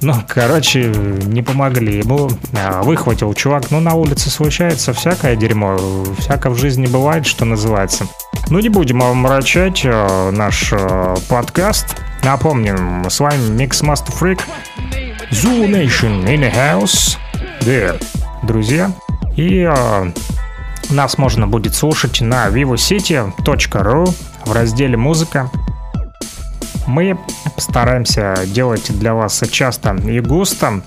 ну, 0.01 0.15
короче, 0.29 0.89
не 0.89 1.43
помогли 1.43 1.99
ему. 1.99 2.31
А, 2.53 2.83
Выхватил 2.83 3.33
чувак. 3.35 3.71
Ну, 3.71 3.81
на 3.81 3.95
улице 3.95 4.31
случается 4.31 4.93
всякое 4.93 5.37
дерьмо. 5.37 5.77
Всяко 6.19 6.51
в 6.51 6.59
жизни 6.59 6.87
бывает, 6.87 7.27
что 7.27 7.45
называется. 7.45 8.07
Ну, 8.51 8.61
не 8.61 8.69
будем 8.69 9.03
омрачать 9.03 9.83
э, 9.85 10.31
наш 10.31 10.73
э, 10.73 11.17
подкаст. 11.29 11.97
Напомним, 12.23 13.09
с 13.09 13.21
вами 13.21 13.57
Mix 13.57 13.83
Master 13.83 14.13
Freak, 14.19 14.41
Zoo 15.31 15.67
Nation 15.69 16.25
in 16.25 16.41
the 16.41 16.55
house. 16.55 17.17
Да, 17.63 17.97
друзья. 18.43 18.93
И 19.37 19.69
э, 19.69 20.13
нас 20.91 21.19
можно 21.19 21.49
будет 21.49 21.75
слушать 21.75 22.21
на 22.21 22.49
vivocity.ru 22.49 24.15
в 24.45 24.53
разделе 24.53 24.97
«Музыка». 24.97 25.51
Мы 26.87 27.19
постараемся 27.55 28.37
делать 28.47 28.97
для 28.99 29.15
вас 29.15 29.43
часто 29.51 29.95
и 29.95 30.21
густо. 30.21 30.83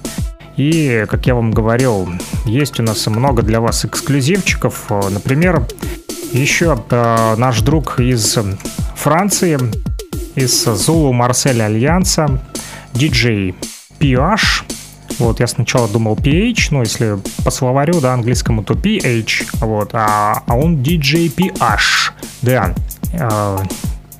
И, 0.55 1.05
как 1.09 1.25
я 1.25 1.35
вам 1.35 1.51
говорил, 1.51 2.09
есть 2.45 2.79
у 2.79 2.83
нас 2.83 3.07
много 3.07 3.43
для 3.43 3.61
вас 3.61 3.85
эксклюзивчиков. 3.85 4.89
Например, 5.09 5.65
еще 6.33 6.77
э, 6.89 7.35
наш 7.37 7.61
друг 7.61 7.99
из 7.99 8.37
Франции, 8.95 9.57
из 10.35 10.67
Zulu 10.67 11.11
Марсель 11.13 11.61
Альянса, 11.61 12.41
диджей 12.93 13.55
PH. 13.99 14.63
Вот, 15.19 15.39
я 15.39 15.47
сначала 15.47 15.87
думал 15.87 16.15
PH, 16.15 16.71
ну, 16.71 16.81
если 16.81 17.17
по 17.43 17.51
словарю, 17.51 17.99
да, 17.99 18.13
английскому, 18.13 18.63
то 18.63 18.73
PH, 18.73 19.45
вот, 19.61 19.89
а, 19.93 20.43
а 20.45 20.55
он 20.55 20.77
DJ 20.77 21.29
PH, 21.33 22.13
да, 22.41 22.73
э, 23.13 23.57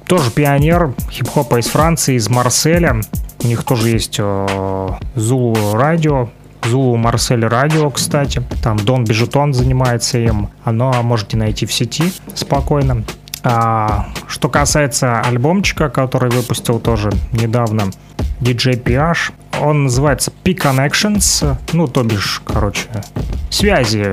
тоже 0.09 0.31
пионер 0.31 0.91
хип-хопа 1.11 1.59
из 1.59 1.67
Франции, 1.67 2.15
из 2.15 2.29
Марселя. 2.29 2.99
У 3.43 3.47
них 3.47 3.63
тоже 3.63 3.89
есть 3.89 4.17
э, 4.17 4.89
Zulu 5.15 5.73
радио, 5.75 6.29
Zulu 6.63 6.97
Марсель 6.97 7.45
радио, 7.45 7.91
кстати. 7.91 8.41
Там 8.63 8.77
Дон 8.77 9.03
Бежетон 9.03 9.53
занимается 9.53 10.17
им. 10.17 10.49
Оно 10.63 10.91
можете 11.03 11.37
найти 11.37 11.67
в 11.67 11.71
сети 11.71 12.11
спокойно. 12.33 13.03
А, 13.43 14.07
что 14.27 14.49
касается 14.49 15.21
альбомчика, 15.21 15.89
который 15.89 16.31
выпустил 16.31 16.79
тоже 16.79 17.11
недавно, 17.31 17.91
DJ 18.41 18.81
PH, 18.81 19.61
он 19.61 19.83
называется 19.83 20.31
P-Connections, 20.43 21.55
ну, 21.73 21.87
то 21.87 22.03
бишь, 22.03 22.41
короче, 22.45 22.87
связи 23.51 24.11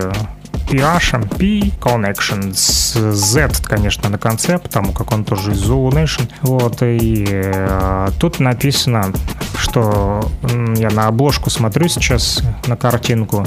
PH, 0.67 1.37
P 1.37 1.73
Connections, 1.81 3.13
Z, 3.13 3.63
конечно, 3.63 4.09
на 4.09 4.19
конце, 4.19 4.59
потому 4.59 4.93
как 4.93 5.13
он 5.13 5.25
тоже 5.25 5.53
из 5.53 5.63
Zulu 5.63 5.91
Nation. 5.91 6.29
Вот, 6.43 6.83
и 6.83 7.27
э, 7.29 8.09
тут 8.19 8.41
написано, 8.41 9.13
что 9.59 10.29
я 10.77 10.91
на 10.91 11.07
обложку 11.07 11.51
смотрю 11.51 11.89
сейчас, 11.89 12.43
на 12.67 12.77
картинку, 12.77 13.47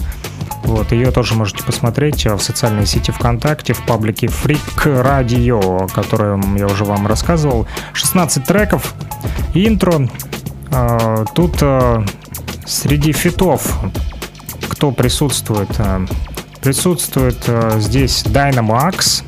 вот, 0.63 0.91
ее 0.91 1.11
тоже 1.11 1.35
можете 1.35 1.63
посмотреть 1.63 2.25
в 2.25 2.39
социальной 2.39 2.85
сети 2.85 3.11
ВКонтакте, 3.11 3.73
в 3.73 3.81
паблике 3.85 4.27
Freak 4.27 4.85
Radio, 4.85 5.85
о 5.85 5.87
котором 5.87 6.55
я 6.55 6.67
уже 6.67 6.85
вам 6.85 7.07
рассказывал. 7.07 7.67
16 7.93 8.45
треков, 8.45 8.93
интро, 9.53 10.07
А, 10.71 11.25
Тут 11.33 11.57
а, 11.61 12.05
среди 12.65 13.11
фитов 13.11 13.79
кто 14.79 14.91
присутствует? 14.91 15.69
Присутствует 16.61 17.37
а, 17.47 17.79
здесь 17.79 18.23
Dynamo 18.23 18.77
Axe, 18.89 19.23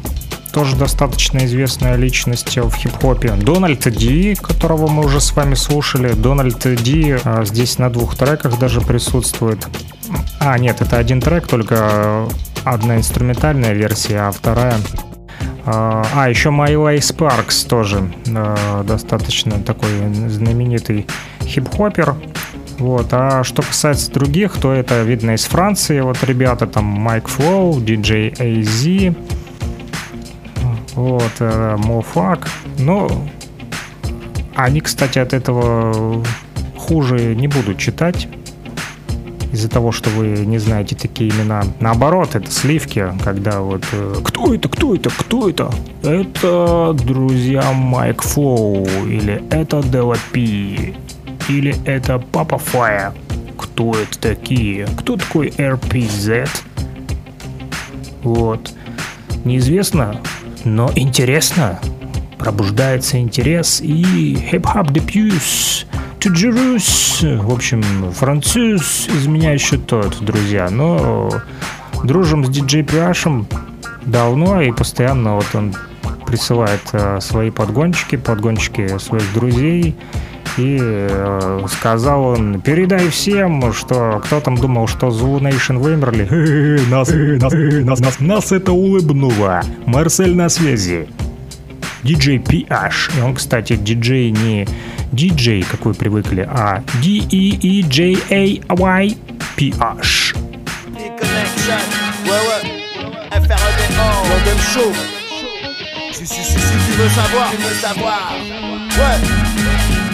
тоже 0.52 0.76
достаточно 0.76 1.46
известная 1.46 1.96
личность 1.96 2.58
в 2.58 2.74
хип-хопе. 2.76 3.32
Дональд 3.32 3.90
Ди, 3.90 4.36
которого 4.36 4.88
мы 4.88 5.06
уже 5.06 5.22
с 5.22 5.32
вами 5.34 5.56
слушали. 5.56 6.12
Дональд 6.12 6.60
Ди 6.84 7.18
а, 7.24 7.46
здесь 7.46 7.78
на 7.78 7.90
двух 7.90 8.18
треках 8.18 8.60
даже 8.60 8.82
присутствует. 8.82 9.66
А, 10.42 10.58
нет, 10.58 10.82
это 10.82 10.98
один 10.98 11.22
трек, 11.22 11.48
только 11.48 12.28
одна 12.66 12.98
инструментальная 12.98 13.74
версия, 13.74 14.20
а 14.28 14.32
вторая... 14.32 14.76
А, 15.66 16.28
еще 16.28 16.50
Майлай 16.50 17.02
Спаркс 17.02 17.64
тоже 17.64 18.12
достаточно 18.84 19.60
такой 19.60 19.90
знаменитый 20.28 21.08
хип-хопер. 21.44 22.16
Вот. 22.80 23.08
А 23.12 23.44
что 23.44 23.62
касается 23.62 24.12
других, 24.12 24.54
то 24.54 24.72
это 24.72 25.04
видно 25.04 25.32
из 25.32 25.44
Франции. 25.46 26.00
Вот 26.02 26.24
ребята 26.24 26.68
там 26.68 26.86
Майк 26.86 27.28
Флоу, 27.28 27.80
DJ 27.80 28.36
AZ, 28.38 29.16
вот, 30.94 31.32
э, 31.40 31.76
Мофак. 31.78 32.48
Ну, 32.80 33.10
они, 34.56 34.82
кстати, 34.82 35.20
от 35.20 35.34
этого 35.34 36.24
хуже 36.76 37.36
не 37.36 37.48
будут 37.48 37.78
читать 37.78 38.28
из-за 39.52 39.70
того, 39.70 39.92
что 39.92 40.10
вы 40.10 40.46
не 40.46 40.58
знаете 40.60 40.96
такие 40.96 41.30
имена. 41.30 41.64
Наоборот, 41.80 42.36
это 42.36 42.50
сливки, 42.50 43.06
когда 43.24 43.62
вот 43.62 43.84
э, 43.92 44.16
«Кто 44.24 44.54
это? 44.54 44.70
Кто 44.70 44.96
это? 44.96 45.10
Кто 45.10 45.50
это?» 45.50 45.72
Это, 46.04 46.94
друзья, 46.94 47.72
Майк 47.74 48.22
Флоу, 48.22 48.86
или 49.06 49.44
это 49.52 49.84
Дела 49.84 50.16
Пи, 50.32 50.96
или 51.50 51.76
это 51.86 52.20
Папа 52.20 52.58
Фая. 52.58 53.14
Кто 53.58 53.92
это 53.94 54.20
такие? 54.20 54.88
Кто 54.98 55.18
такой 55.18 55.50
RPZ? 55.50 56.50
Вот. 58.24 58.72
Неизвестно, 59.46 60.22
но 60.64 60.92
интересно. 60.96 61.80
Пробуждается 62.38 63.20
интерес 63.20 63.82
и 63.82 64.36
хип-хоп 64.52 64.92
депьюс. 64.92 65.86
Туджерус. 66.20 67.22
В 67.22 67.52
общем, 67.52 67.84
француз 68.14 69.08
из 69.08 69.28
меня 69.28 69.54
еще 69.54 69.78
тот, 69.78 70.24
друзья. 70.24 70.70
Но 70.70 71.32
дружим 72.04 72.46
с 72.46 72.50
диджей 72.50 72.84
Пиашем 72.84 73.48
давно 74.06 74.62
и 74.62 74.72
постоянно 74.72 75.36
вот 75.36 75.48
он 75.54 75.74
присылает 76.26 76.82
э, 76.94 77.20
свои 77.20 77.50
подгончики, 77.50 78.16
подгончики 78.16 78.98
своих 79.00 79.34
друзей. 79.34 79.96
И 80.58 80.78
э, 80.82 81.66
сказал 81.72 82.24
он, 82.24 82.60
передай 82.62 83.10
всем, 83.10 83.72
что 83.74 84.22
кто 84.24 84.42
там 84.42 84.58
думал, 84.58 84.88
что 84.88 85.08
Zulu 85.08 85.40
Nation 85.40 85.78
вымерли. 85.78 86.28
Нас, 86.90 87.10
нас, 87.10 87.54
нас, 87.54 88.00
нас, 88.00 88.20
нас 88.20 88.52
это 88.52 88.72
улыбнуло. 88.74 89.62
Марсель 89.86 90.36
на 90.36 90.50
связи. 90.50 91.08
Диджей 92.04 92.40
PH. 92.40 93.18
И 93.18 93.22
он, 93.22 93.36
кстати, 93.36 93.76
диджей 93.76 94.32
не 94.32 94.68
диджей, 95.12 95.64
как 95.64 95.86
вы 95.86 95.94
привыкли, 95.94 96.48
а 96.50 96.84
D-E-E-J-A-Y 97.02 98.62
PH. 99.56 100.36
Si, 106.14 106.28
si, 106.28 106.44
si, 106.44 106.60
si, 106.60 106.60
tu 106.60 106.92
veux 107.00 107.10
savoir. 107.10 107.50
Tu 107.50 107.58
veux 107.58 107.74
savoir. 107.74 108.32
Ouais. 109.00 109.61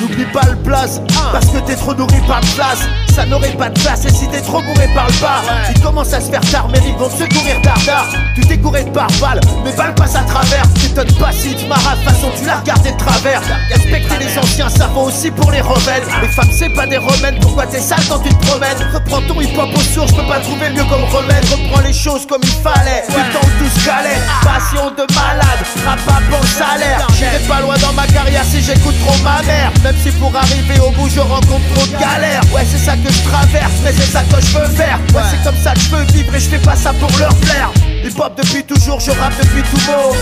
N'oublie 0.07 0.25
pas 0.31 0.45
le 0.49 0.55
place, 0.63 1.01
parce 1.33 1.47
que 1.47 1.57
t'es 1.59 1.75
trop 1.75 1.93
nourri 1.93 2.21
par 2.27 2.39
place. 2.55 2.87
Ça 3.17 3.25
n'aurait 3.25 3.49
pas 3.49 3.69
de 3.69 3.79
place, 3.79 4.05
et 4.05 4.13
si 4.13 4.27
t'es 4.27 4.41
trop 4.41 4.61
bourré 4.61 4.87
par 4.93 5.07
le 5.07 5.13
bar, 5.19 5.41
il 5.73 5.81
commence 5.81 6.13
à 6.13 6.21
se 6.21 6.29
faire 6.29 6.51
tard, 6.51 6.67
mais 6.71 6.77
ils 6.85 6.93
vont 6.93 7.09
se 7.09 7.23
courir 7.23 7.59
dardard. 7.63 8.05
Tu 8.35 8.41
t'es 8.41 8.57
gouré 8.57 8.83
de 8.83 8.91
par 8.91 9.07
balle, 9.19 9.39
mais 9.65 9.71
balle 9.71 9.95
passe 9.95 10.15
à 10.15 10.21
travers. 10.21 10.61
T'étonnes 10.79 11.11
pas 11.13 11.31
si 11.31 11.55
tu 11.55 11.65
m'arras, 11.65 11.95
de 11.95 12.03
façon 12.03 12.29
tu 12.37 12.45
l'as 12.45 12.57
regardé 12.57 12.91
de 12.91 12.97
travers. 12.97 13.41
Respecter 13.71 14.17
les 14.19 14.37
anciens, 14.37 14.69
ça 14.69 14.85
vaut 14.93 15.05
aussi 15.05 15.31
pour 15.31 15.51
les 15.51 15.61
rebelles. 15.61 16.03
Les 16.21 16.27
femmes, 16.27 16.51
c'est 16.51 16.69
pas 16.69 16.85
des 16.85 16.97
remèdes, 16.97 17.39
pourquoi 17.41 17.65
t'es 17.65 17.79
sale 17.79 18.05
quand 18.07 18.19
tu 18.19 18.29
te 18.29 18.45
promènes? 18.45 18.77
Reprends 18.93 19.21
ton 19.21 19.41
hip-hop 19.41 19.69
au 19.75 19.81
sourd, 19.81 20.05
je 20.09 20.13
peux 20.13 20.27
pas 20.27 20.39
trouver 20.41 20.69
mieux 20.69 20.85
comme 20.85 21.03
remède. 21.05 21.43
Reprends 21.49 21.81
les 21.81 21.93
choses 21.93 22.27
comme 22.27 22.41
il 22.43 22.61
fallait, 22.61 23.01
du 23.09 23.15
temps 23.15 23.41
où 23.41 23.63
tout 23.63 23.79
se 23.79 23.83
calait. 23.83 24.21
Passion 24.43 24.91
de 24.91 25.11
malade, 25.15 25.65
rap 25.87 25.99
pas 26.05 26.21
bon 26.29 26.43
salaire. 26.45 27.07
J'irai 27.17 27.39
pas 27.47 27.61
loin 27.61 27.77
dans 27.79 27.93
ma 27.93 28.05
carrière 28.05 28.45
si 28.45 28.61
j'écoute 28.61 28.95
trop 29.03 29.17
ma 29.23 29.41
mère. 29.41 29.71
Même 29.83 29.95
si 30.03 30.11
pour 30.11 30.31
arriver 30.35 30.79
au 30.85 30.91
bout 30.91 31.09
je 31.09 31.19
rencontre 31.19 31.65
trop 31.73 31.87
de 31.87 31.97
galères. 31.97 32.43
Ouais, 32.53 32.61
c'est 32.69 32.77
ça 32.77 32.93
que 32.93 33.06
je 33.09 33.23
traverse, 33.29 33.73
mais 33.83 33.93
c'est 33.93 34.11
ça 34.11 34.21
que 34.23 34.41
je 34.41 34.57
veux 34.57 34.75
faire. 34.75 34.99
Ouais, 35.13 35.21
c'est 35.31 35.43
comme 35.43 35.59
ça 35.61 35.73
que 35.73 35.79
je 35.79 35.89
veux 35.89 36.03
vivre 36.13 36.33
et 36.35 36.39
je 36.39 36.49
fais 36.49 36.59
pas 36.59 36.75
ça 36.75 36.93
pour 36.93 37.11
leur 37.17 37.33
plaire. 37.35 37.71
Hip 38.03 38.19
hop 38.19 38.33
depuis 38.37 38.63
toujours, 38.63 38.99
je 38.99 39.11
rappe 39.11 39.33
depuis 39.41 39.63
tout 39.63 39.81
beau. 39.85 40.15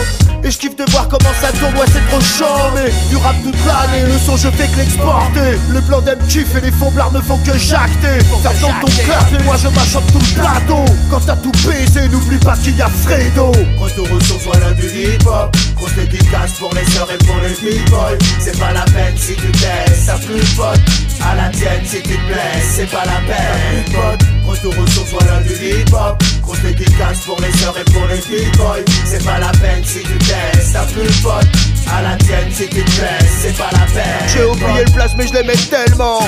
Et 0.45 0.51
je 0.51 0.59
kiffe 0.59 0.75
de 0.75 0.85
voir 0.91 1.07
comment 1.07 1.33
ça 1.41 1.51
tourne, 1.53 1.73
ouais 1.73 1.87
c'est 1.91 2.05
trop 2.07 2.21
chaud 2.21 2.69
Mais 2.75 2.91
du 3.09 3.17
rap 3.17 3.35
toute 3.43 3.55
l'année, 3.65 4.05
le 4.05 4.19
son 4.19 4.37
je 4.37 4.49
fais 4.49 4.67
que 4.67 4.77
l'exporter 4.77 5.57
Le 5.69 5.81
blanc 5.81 6.01
d'aime 6.01 6.19
et 6.19 6.61
les 6.61 6.71
fomblards 6.71 7.11
ne 7.13 7.19
font 7.21 7.39
que 7.39 7.57
jacter 7.57 8.19
Faire 8.43 8.53
dans 8.61 8.85
ton 8.85 8.93
cœur, 8.93 9.25
mais 9.31 9.43
moi 9.43 9.55
je 9.57 9.69
m'achète 9.69 10.05
tout 10.13 10.19
le 10.19 10.39
plateau 10.39 10.85
Quand 11.15 11.21
t'as 11.25 11.37
tout 11.37 11.51
baisé, 11.65 12.09
n'oublie 12.09 12.37
pas 12.39 12.57
qu'il 12.57 12.75
y 12.75 12.81
a 12.81 12.89
Fredo. 12.89 13.53
Retour 13.77 14.05
aux 14.11 14.19
sources, 14.19 14.43
voilà 14.43 14.71
du 14.73 14.85
hip-hop. 14.85 15.55
Grosse 15.77 15.93
dédicace 15.95 16.51
pour 16.59 16.73
les 16.73 16.85
sœurs 16.91 17.07
et 17.09 17.17
pour 17.25 17.37
les 17.37 17.53
big 17.71 17.89
boys 17.89 18.17
C'est 18.39 18.57
pas 18.59 18.73
la 18.73 18.81
peine 18.81 19.15
si 19.15 19.33
tu 19.35 19.51
t'aimes, 19.51 19.95
ça 19.95 20.15
plus 20.15 20.55
pote 20.55 20.79
À 21.21 21.35
la 21.35 21.49
tienne 21.49 21.83
si 21.85 22.01
tu 22.01 22.17
te 22.17 22.25
blesses, 22.27 22.75
c'est 22.75 22.89
pas 22.89 23.03
la 23.05 23.21
peine. 23.27 23.83
Pote 23.93 24.27
Retour 24.45 24.73
aux 24.77 24.87
sources, 24.87 25.11
voilà 25.11 25.39
du 25.41 25.53
hip-hop. 25.53 26.21
Grosse 26.41 26.61
dédicace 26.61 27.19
pour 27.25 27.39
les 27.41 27.51
sœurs 27.59 27.75
et 27.79 27.91
pour 27.91 28.05
les 28.07 28.17
big 28.17 28.57
boys 28.57 28.83
C'est 29.05 29.23
pas 29.23 29.39
la 29.39 29.51
peine 29.51 29.83
si 29.85 29.99
tu 29.99 30.17
t'aimes, 30.17 30.61
ça 30.61 30.85
plus 30.93 31.21
pote 31.21 31.47
À 31.93 32.01
la 32.01 32.15
tienne 32.17 32.51
si 32.51 32.67
tu 32.67 32.83
te 32.83 32.91
blesses, 32.99 33.35
c'est 33.41 33.57
pas 33.57 33.69
la 33.71 33.85
peine. 33.93 34.27
J'ai 34.27 34.43
oublié 34.43 34.83
le 34.85 34.91
place 34.91 35.11
mais 35.17 35.27
je 35.27 35.33
l'aimais 35.33 35.55
tellement. 35.69 36.19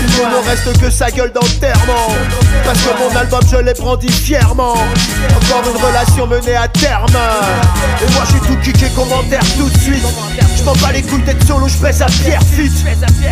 Il 0.00 0.24
ne 0.24 0.30
me 0.30 0.46
reste 0.46 0.78
que 0.80 0.90
sa 0.90 1.10
gueule 1.10 1.32
d'enterrement. 1.32 2.08
Parce 2.64 2.80
que 2.80 2.98
mon 2.98 3.16
album 3.16 3.40
je 3.50 3.56
l'ai 3.56 3.74
brandi 3.74 4.08
Encore 4.34 5.62
une 5.70 5.80
relation 5.86 6.26
menée 6.26 6.56
à 6.56 6.66
terme. 6.66 7.06
Et 8.02 8.12
moi 8.12 8.24
suis 8.26 8.40
tout 8.40 8.56
kické 8.56 8.88
commentaire 8.88 9.40
tout 9.56 9.68
de 9.68 9.78
suite. 9.78 10.02
Je 10.56 10.64
m'en 10.64 10.72
bats 10.72 10.90
les 10.92 11.02
couilles 11.02 11.22
d'être 11.22 11.46
solo, 11.46 11.68
je 11.68 11.76
pèse 11.76 12.02
à 12.02 12.06
pierre 12.06 12.42
fit 12.42 12.68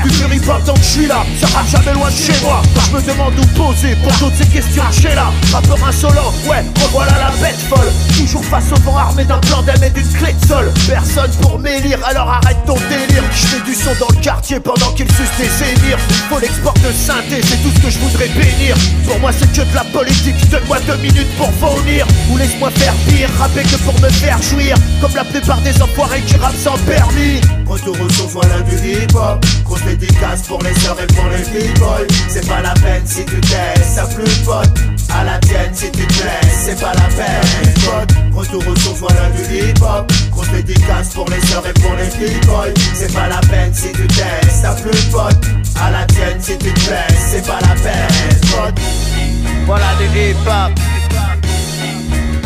Du 0.04 0.10
fury 0.10 0.38
pop 0.38 0.62
tant 0.64 0.74
que 0.74 0.78
je 0.78 0.84
suis 0.84 1.06
là 1.06 1.24
Ça 1.40 1.48
rappe 1.48 1.68
jamais 1.68 1.94
loin 1.94 2.08
de 2.08 2.14
chez 2.14 2.40
moi. 2.44 2.62
Je 2.86 2.96
me 2.96 3.02
demande 3.02 3.34
où 3.36 3.46
poser 3.58 3.96
pour 3.96 4.12
toutes 4.18 4.36
ces 4.36 4.46
questions 4.46 4.84
que 4.84 5.00
j'ai 5.02 5.14
là. 5.16 5.32
Rappeur 5.52 5.78
insolent, 5.84 6.32
ouais, 6.48 6.64
revoilà 6.84 7.18
la 7.18 7.30
bête 7.42 7.58
folle. 7.68 7.90
Toujours 8.16 8.44
face 8.44 8.70
au 8.70 8.80
vent 8.82 8.96
armé 8.96 9.24
d'un 9.24 9.38
plan 9.38 9.62
d'aime 9.62 9.82
et 9.82 9.90
d'une 9.90 10.08
clé 10.12 10.32
de 10.32 10.46
sol. 10.46 10.72
Personne 10.88 11.32
pour 11.42 11.58
m'élire, 11.58 11.98
alors 12.04 12.30
arrête 12.30 12.64
ton 12.66 12.76
délire. 12.88 13.24
Je 13.32 13.46
fais 13.46 13.64
du 13.64 13.74
son 13.74 13.90
dans 13.98 14.14
le 14.14 14.22
quartier 14.22 14.60
pendant 14.60 14.92
qu'il 14.92 15.08
suce 15.08 15.36
des 15.38 15.72
émirs 15.72 15.98
Faut 16.30 16.38
l'export 16.38 16.74
de 16.74 16.92
synthé, 16.92 17.42
c'est 17.42 17.60
tout 17.64 17.72
ce 17.74 17.80
que 17.80 17.90
je 17.90 17.98
voudrais 17.98 18.28
bénir. 18.28 18.76
Pour 19.08 19.18
moi 19.18 19.32
c'est 19.36 19.50
que 19.52 19.68
de 19.68 19.74
la 19.74 19.84
politique, 19.84 20.48
donne-moi 20.50 20.78
deux 20.86 20.96
minutes 20.96 21.30
pour 21.36 21.50
vomir. 21.52 22.06
Ou 22.30 22.36
laisse-moi 22.36 22.70
faire 22.70 22.94
pire, 23.08 23.28
rapper 23.38 23.62
que 23.62 23.76
pour 23.76 23.94
me 24.00 24.08
faire 24.08 24.40
jouir. 24.42 24.76
Comme 25.00 25.14
la 25.14 25.24
plupart 25.24 25.60
des 25.60 25.80
enfoirés 25.82 26.22
qui 26.22 26.36
rappent 26.36 26.56
sans 26.56 26.78
permis. 26.78 27.40
Retour 27.66 27.96
aux 28.00 28.08
sources, 28.10 28.32
voilà 28.32 28.60
du 28.60 28.76
hip-hop. 28.76 29.44
Grosse 29.64 29.82
dédicace 29.84 30.42
pour 30.42 30.62
les 30.62 30.74
sœurs 30.80 30.96
et 31.02 31.06
pour 31.06 31.24
les 31.28 31.58
big 31.58 31.78
boys 31.78 32.06
C'est 32.28 32.46
pas 32.46 32.60
la 32.60 32.74
peine 32.74 33.02
si 33.06 33.24
tu 33.24 33.40
t'aimes, 33.40 33.82
ça 33.82 34.06
plus 34.06 34.38
pote 34.44 34.68
À 35.10 35.24
la 35.24 35.38
tienne 35.38 35.70
si 35.72 35.90
tu 35.90 36.06
te 36.06 36.12
blesses, 36.12 36.64
c'est 36.66 36.80
pas 36.80 36.92
la 36.92 37.08
peine. 37.14 37.74
Pote 37.84 38.14
Retour 38.34 38.62
aux 38.68 38.76
sources, 38.76 39.00
voilà 39.00 39.30
du 39.30 39.56
hip-hop. 39.56 40.12
Grosse 40.30 40.50
dédicace 40.50 41.08
pour 41.14 41.28
les 41.30 41.40
sœurs 41.46 41.64
et 41.66 41.72
pour 41.80 41.92
les 41.94 42.26
big 42.26 42.46
boys 42.46 42.74
C'est 42.94 43.12
pas 43.12 43.28
la 43.28 43.40
peine 43.40 43.72
si 43.72 43.90
tu 43.92 44.06
t'aimes, 44.06 44.50
ça 44.50 44.74
plus 44.74 45.04
pote 45.06 45.46
À 45.80 45.90
la 45.90 46.04
tienne 46.06 46.40
si 46.40 46.58
tu 46.58 46.72
te 46.72 46.80
blesses, 46.86 47.30
c'est 47.30 47.46
pas 47.46 47.58
la 47.60 47.74
peine 47.74 49.33
Voilà 49.66 49.86
du 49.98 50.04
hip-hop 50.04 50.72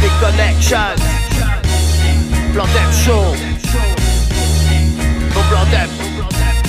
Big 0.01 0.13
Connection 0.21 0.95
Plan 2.53 2.67
Show 2.93 3.35
Mon 5.35 5.43
plan 5.51 5.67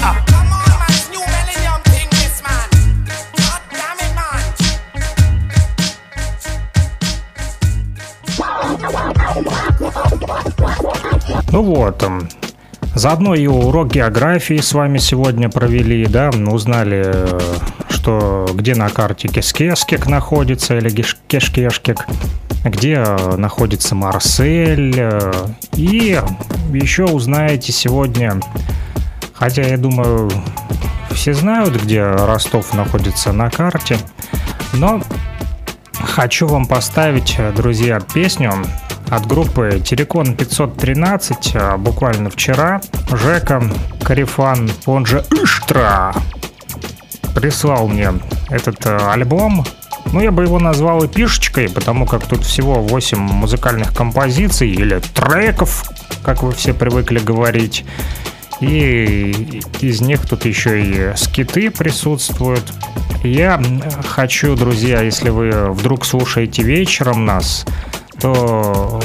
Ah. 0.02 0.16
Ну 11.52 11.64
вот, 11.64 12.04
заодно 12.96 13.36
и 13.36 13.48
урок 13.48 13.92
географии 13.92 14.58
с 14.58 14.74
вами 14.74 14.98
сегодня 14.98 15.50
провели, 15.50 16.06
да, 16.06 16.30
узнали, 16.30 17.04
э, 17.06 17.40
что 18.10 18.50
где 18.56 18.74
на 18.74 18.90
карте 18.90 19.28
Кескескек 19.28 20.08
находится 20.08 20.76
или 20.78 20.90
Кешкешкек, 20.90 22.08
где 22.64 23.04
э, 23.06 23.36
находится 23.36 23.94
Марсель, 23.94 24.96
э, 24.98 25.32
и 25.74 26.20
еще 26.74 27.04
узнаете 27.04 27.72
сегодня, 27.72 28.40
хотя 29.34 29.62
я 29.62 29.78
думаю, 29.78 30.32
все 31.12 31.36
знают, 31.36 31.76
где 31.76 32.02
Ростов 32.02 32.74
находится 32.74 33.32
на 33.32 33.52
карте. 33.52 34.00
Но 34.74 35.02
хочу 36.02 36.48
вам 36.48 36.66
поставить, 36.66 37.38
друзья, 37.56 38.00
песню 38.00 38.54
от 39.12 39.28
группы 39.28 39.82
Терекон 39.86 40.36
513 40.36 41.52
а, 41.56 41.78
буквально 41.78 42.32
вчера. 42.32 42.82
Жека 43.12 43.62
Карифан, 44.04 44.72
он 44.88 45.06
же 45.06 45.24
Иштра, 45.32 46.14
прислал 47.34 47.88
мне 47.88 48.14
этот 48.50 48.86
э, 48.86 48.98
альбом. 49.12 49.66
Ну, 50.12 50.22
я 50.22 50.32
бы 50.32 50.44
его 50.44 50.60
назвал 50.60 51.06
эпишечкой, 51.06 51.70
потому 51.70 52.06
как 52.06 52.26
тут 52.26 52.44
всего 52.44 52.82
8 52.82 53.18
музыкальных 53.18 53.96
композиций 53.96 54.70
или 54.70 55.00
треков, 55.14 55.90
как 56.24 56.44
вы 56.44 56.52
все 56.52 56.74
привыкли 56.74 57.20
говорить. 57.20 57.86
И 58.60 59.62
из 59.80 60.02
них 60.02 60.28
тут 60.28 60.46
еще 60.46 60.82
и 60.82 61.16
скиты 61.16 61.72
присутствуют. 61.72 62.64
Я 63.24 63.62
хочу, 64.08 64.56
друзья, 64.56 65.02
если 65.02 65.30
вы 65.30 65.72
вдруг 65.72 66.06
слушаете 66.06 66.64
вечером 66.64 67.26
нас, 67.26 67.66
то 68.20 69.02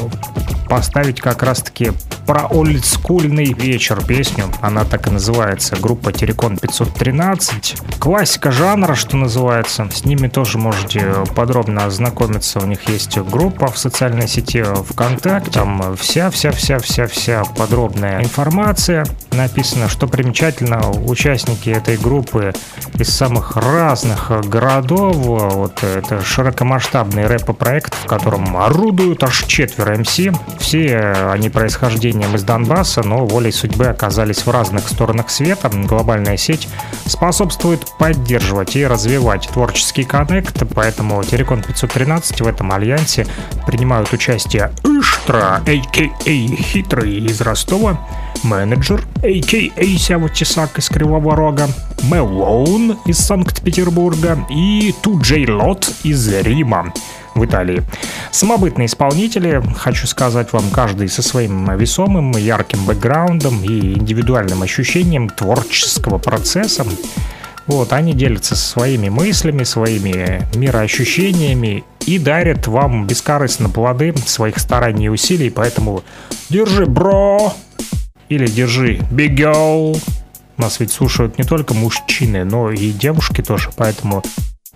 поставить 0.69 1.21
как 1.21 1.43
раз-таки 1.43 1.93
про 2.27 2.47
олдскульный 2.47 3.53
вечер 3.53 4.05
песню. 4.05 4.47
Она 4.61 4.85
так 4.85 5.07
и 5.07 5.11
называется. 5.11 5.77
Группа 5.77 6.13
Терекон 6.13 6.57
513. 6.57 7.77
Классика 7.99 8.51
жанра, 8.51 8.95
что 8.95 9.17
называется. 9.17 9.89
С 9.93 10.05
ними 10.05 10.29
тоже 10.29 10.59
можете 10.59 11.15
подробно 11.35 11.85
ознакомиться. 11.85 12.61
У 12.61 12.67
них 12.67 12.89
есть 12.89 13.19
группа 13.19 13.69
в 13.69 13.79
социальной 13.79 14.27
сети 14.27 14.65
ВКонтакте. 14.65 15.51
Там 15.53 15.97
вся-вся-вся-вся-вся 15.97 17.45
подробная 17.57 18.23
информация 18.23 19.07
написано, 19.35 19.89
что 19.89 20.07
примечательно, 20.07 20.91
участники 20.91 21.71
этой 21.71 21.97
группы 21.97 22.53
из 22.99 23.09
самых 23.09 23.57
разных 23.57 24.31
городов. 24.49 25.17
Вот 25.17 25.83
это 25.83 26.23
широкомасштабный 26.23 27.27
рэп-проект, 27.27 27.95
в 27.95 28.07
котором 28.07 28.57
орудуют 28.57 29.23
аж 29.25 29.45
четверо 29.45 29.99
МС. 29.99 30.21
Все 30.59 31.13
они 31.33 31.51
происхождением 31.51 32.35
из 32.35 32.43
Донбасса, 32.45 33.03
но 33.03 33.27
волей 33.27 33.53
судьбы 33.53 33.87
оказались 33.87 34.47
в 34.47 34.51
разных 34.51 34.89
сторонах 34.89 35.31
света. 35.31 35.71
Глобальная 35.73 36.37
сеть 36.37 36.69
способствует 37.07 37.87
поддерживать 37.99 38.77
и 38.77 38.87
развивать 38.87 39.49
творческий 39.49 40.05
коннект, 40.05 40.63
поэтому 40.75 41.23
Телекон 41.25 41.63
513 41.63 42.41
в 42.41 42.47
этом 42.47 42.73
альянсе 42.73 43.27
принимают 43.67 44.13
участие 44.13 44.73
Иштра, 44.85 45.63
а.к.а. 45.67 46.63
Хитрый 46.63 47.17
из 47.19 47.41
Ростова, 47.41 47.99
менеджер, 48.45 49.03
а.к.а. 49.23 49.99
Сява 49.99 50.29
Тесак 50.29 50.79
из 50.79 50.89
Кривого 50.89 51.35
Рога, 51.35 51.69
Мелоун 52.03 52.99
из 53.07 53.19
Санкт-Петербурга 53.19 54.39
и 54.51 54.95
Туджей 55.03 55.51
Лот 55.51 55.91
из 56.05 56.29
Рима 56.29 56.93
в 57.35 57.45
Италии. 57.45 57.83
Самобытные 58.31 58.87
исполнители, 58.87 59.63
хочу 59.77 60.07
сказать 60.07 60.53
вам, 60.53 60.71
каждый 60.71 61.09
со 61.09 61.23
своим 61.23 61.77
весомым, 61.77 62.33
ярким 62.33 62.85
бэкграундом 62.85 63.63
и 63.65 63.95
индивидуальным 63.99 64.63
ощущением 64.63 65.29
творческого 65.29 66.19
процесса. 66.19 66.85
Вот, 67.67 67.93
они 67.95 68.13
делятся 68.13 68.57
своими 68.57 69.09
мыслями, 69.09 69.65
своими 69.65 70.43
мироощущениями 70.55 71.85
и 72.07 72.19
дарят 72.19 72.67
вам 72.67 73.07
бескорыстно 73.07 73.71
плоды 73.71 74.15
своих 74.27 74.59
стараний 74.59 75.07
и 75.07 75.09
усилий, 75.09 75.49
поэтому 75.49 76.03
держи, 76.51 76.85
бро! 76.85 77.55
Или 78.29 78.47
держи, 78.47 78.99
big 79.11 79.37
girl! 79.37 80.01
Нас 80.57 80.81
ведь 80.81 80.93
слушают 80.93 81.39
не 81.39 81.45
только 81.45 81.75
мужчины, 81.75 82.45
но 82.45 82.71
и 82.71 82.91
девушки 82.91 83.43
тоже, 83.43 83.71
поэтому 83.77 84.23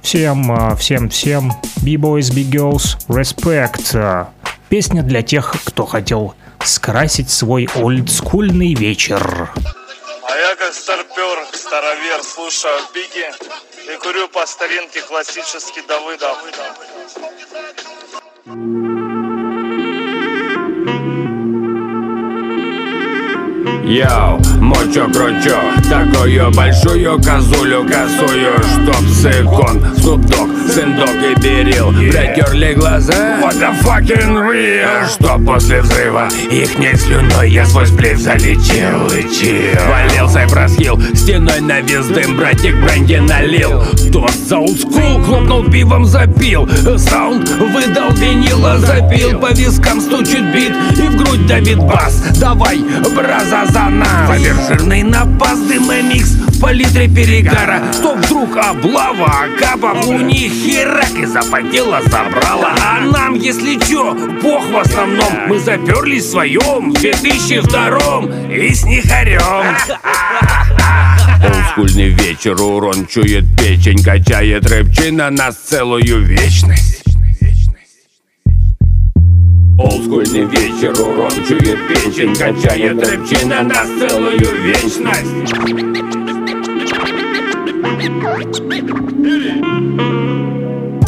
Всем, 0.03 0.51
а, 0.53 0.75
всем, 0.77 1.11
всем, 1.11 1.53
B-boys, 1.83 2.33
B-girls, 2.33 2.97
respect. 3.09 4.27
Песня 4.69 5.03
для 5.03 5.23
тех, 5.23 5.55
кто 5.65 5.87
хотел 5.87 6.35
скрасить 6.65 7.31
свой 7.31 7.69
олдскульный 7.75 8.75
вечер. 8.75 9.51
А 10.23 10.37
я 10.37 10.55
как 10.57 10.73
старпер, 10.73 11.39
старовер, 11.53 12.23
слушаю 12.23 12.81
Биги 12.95 13.27
и 13.93 13.99
курю 13.99 14.29
по 14.29 14.47
старинке 14.47 15.01
классический 15.03 15.83
Давыдов. 15.87 16.39
Yo, 23.89 24.39
Йоу, 24.69 24.75
мочо-крочо, 24.75 25.59
такую 25.89 26.51
большую 26.53 27.17
козулю 27.19 27.85
косую, 27.85 28.55
чтоб 28.59 29.09
сыкон, 29.09 29.85
снупдог, 29.99 30.49
сындок 30.73 31.11
и 31.11 31.41
берил, 31.41 31.93
протерли 31.93 32.75
глаза, 32.75 33.39
what 33.41 33.55
the 33.59 33.73
fucking 33.83 34.35
real, 34.51 35.09
что 35.09 35.39
после 35.39 35.83
взрыва? 35.83 36.29
Ихней 36.51 36.97
слюной 36.97 37.51
я 37.51 37.67
свой 37.67 37.87
сплив 37.87 38.19
залечил, 38.19 39.09
лечил. 39.15 39.81
Валился 39.89 40.45
и 40.45 40.49
просхил, 40.49 41.01
стеной 41.15 41.61
навис 41.61 42.07
дым, 42.07 42.37
братик 42.37 42.75
бренди 42.83 43.17
налил, 43.17 43.83
тост 44.13 44.49
за 44.49 44.59
олдскул, 44.59 45.23
хлопнул 45.25 45.65
пивом, 45.65 46.05
запил, 46.05 46.69
саунд 46.99 47.49
выдал 47.49 48.11
винила, 48.13 48.79
запил, 48.79 49.39
по 49.39 49.53
вискам 49.53 50.01
стучит 50.01 50.45
бит 50.53 50.73
и 50.97 51.03
в 51.03 51.17
грудь 51.17 51.47
давит 51.47 51.79
бас, 51.79 52.23
давай, 52.39 52.79
браза, 53.15 53.65
за 53.67 53.89
нас 53.89 54.29
Поверженный 54.59 55.03
напас, 55.03 55.59
дыма 55.61 56.03
микс 56.03 56.31
в 56.31 56.61
палитре 56.61 57.09
перегара. 57.09 57.83
Что 57.93 58.15
вдруг 58.15 58.57
облава, 58.57 59.47
капа 59.59 59.97
у 60.07 60.19
них 60.19 60.53
херак 60.53 61.11
и 61.17 61.25
запотела 61.25 62.03
забрала. 62.03 62.75
А 62.81 63.01
нам, 63.01 63.35
если 63.35 63.79
чё, 63.79 64.15
бог 64.43 64.69
в 64.71 64.77
основном. 64.77 65.49
Мы 65.49 65.59
заперлись 65.61 66.25
в 66.25 66.31
своем 66.31 66.93
2002 66.93 68.53
и 68.53 68.75
с 68.75 68.85
них 68.85 69.05
орём 69.11 69.65
Олдскульный 71.45 72.09
вечер, 72.09 72.61
урон 72.61 73.07
чует 73.07 73.45
печень 73.57 74.03
Качает 74.03 74.69
рэпчина 74.69 75.31
нас 75.31 75.57
целую 75.57 76.25
вечность 76.25 77.08
Олдскульный 79.79 80.45
вечер, 80.47 80.91
урон 81.01 81.31
чует 81.47 81.79
печень 81.87 82.35
Качает 82.35 82.99
рэпчина 82.99 83.63
нас 83.63 83.87
целую 83.87 84.63
вечность. 84.65 85.55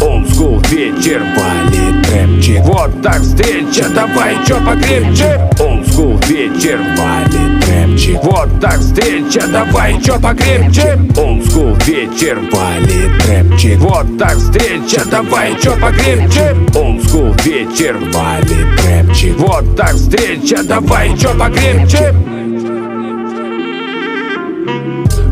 Олдскул 0.00 0.60
вечер, 0.70 1.20
валит 1.36 2.10
рэпчик 2.10 2.60
Вот 2.60 3.02
так 3.02 3.20
встреча, 3.20 3.88
давай 3.92 4.36
чё 4.46 4.56
покрепче. 4.64 5.50
Олдскул 5.58 6.16
вечер, 6.28 6.78
валит 6.96 7.68
рэпчик 7.68 8.22
Вот 8.22 8.48
так 8.60 8.78
встреча, 8.78 9.46
давай 9.48 10.00
чё 10.00 10.18
покрепче. 10.20 10.98
Олдскул 11.16 11.74
вечер, 11.86 12.38
валит 12.52 13.26
рэпчик 13.26 13.78
Вот 13.78 14.18
так 14.18 14.36
встреча, 14.36 15.04
давай 15.10 15.54
чё 15.60 15.72
покрепче. 15.76 16.56
Олдскул 16.74 17.34
вечер, 17.70 17.98
валит 18.12 18.84
рэпчик 18.84 19.38
Вот 19.38 19.76
так 19.76 19.94
встреча, 19.94 20.62
давай 20.62 21.16
чё 21.16 21.30
покрепче 21.38 22.14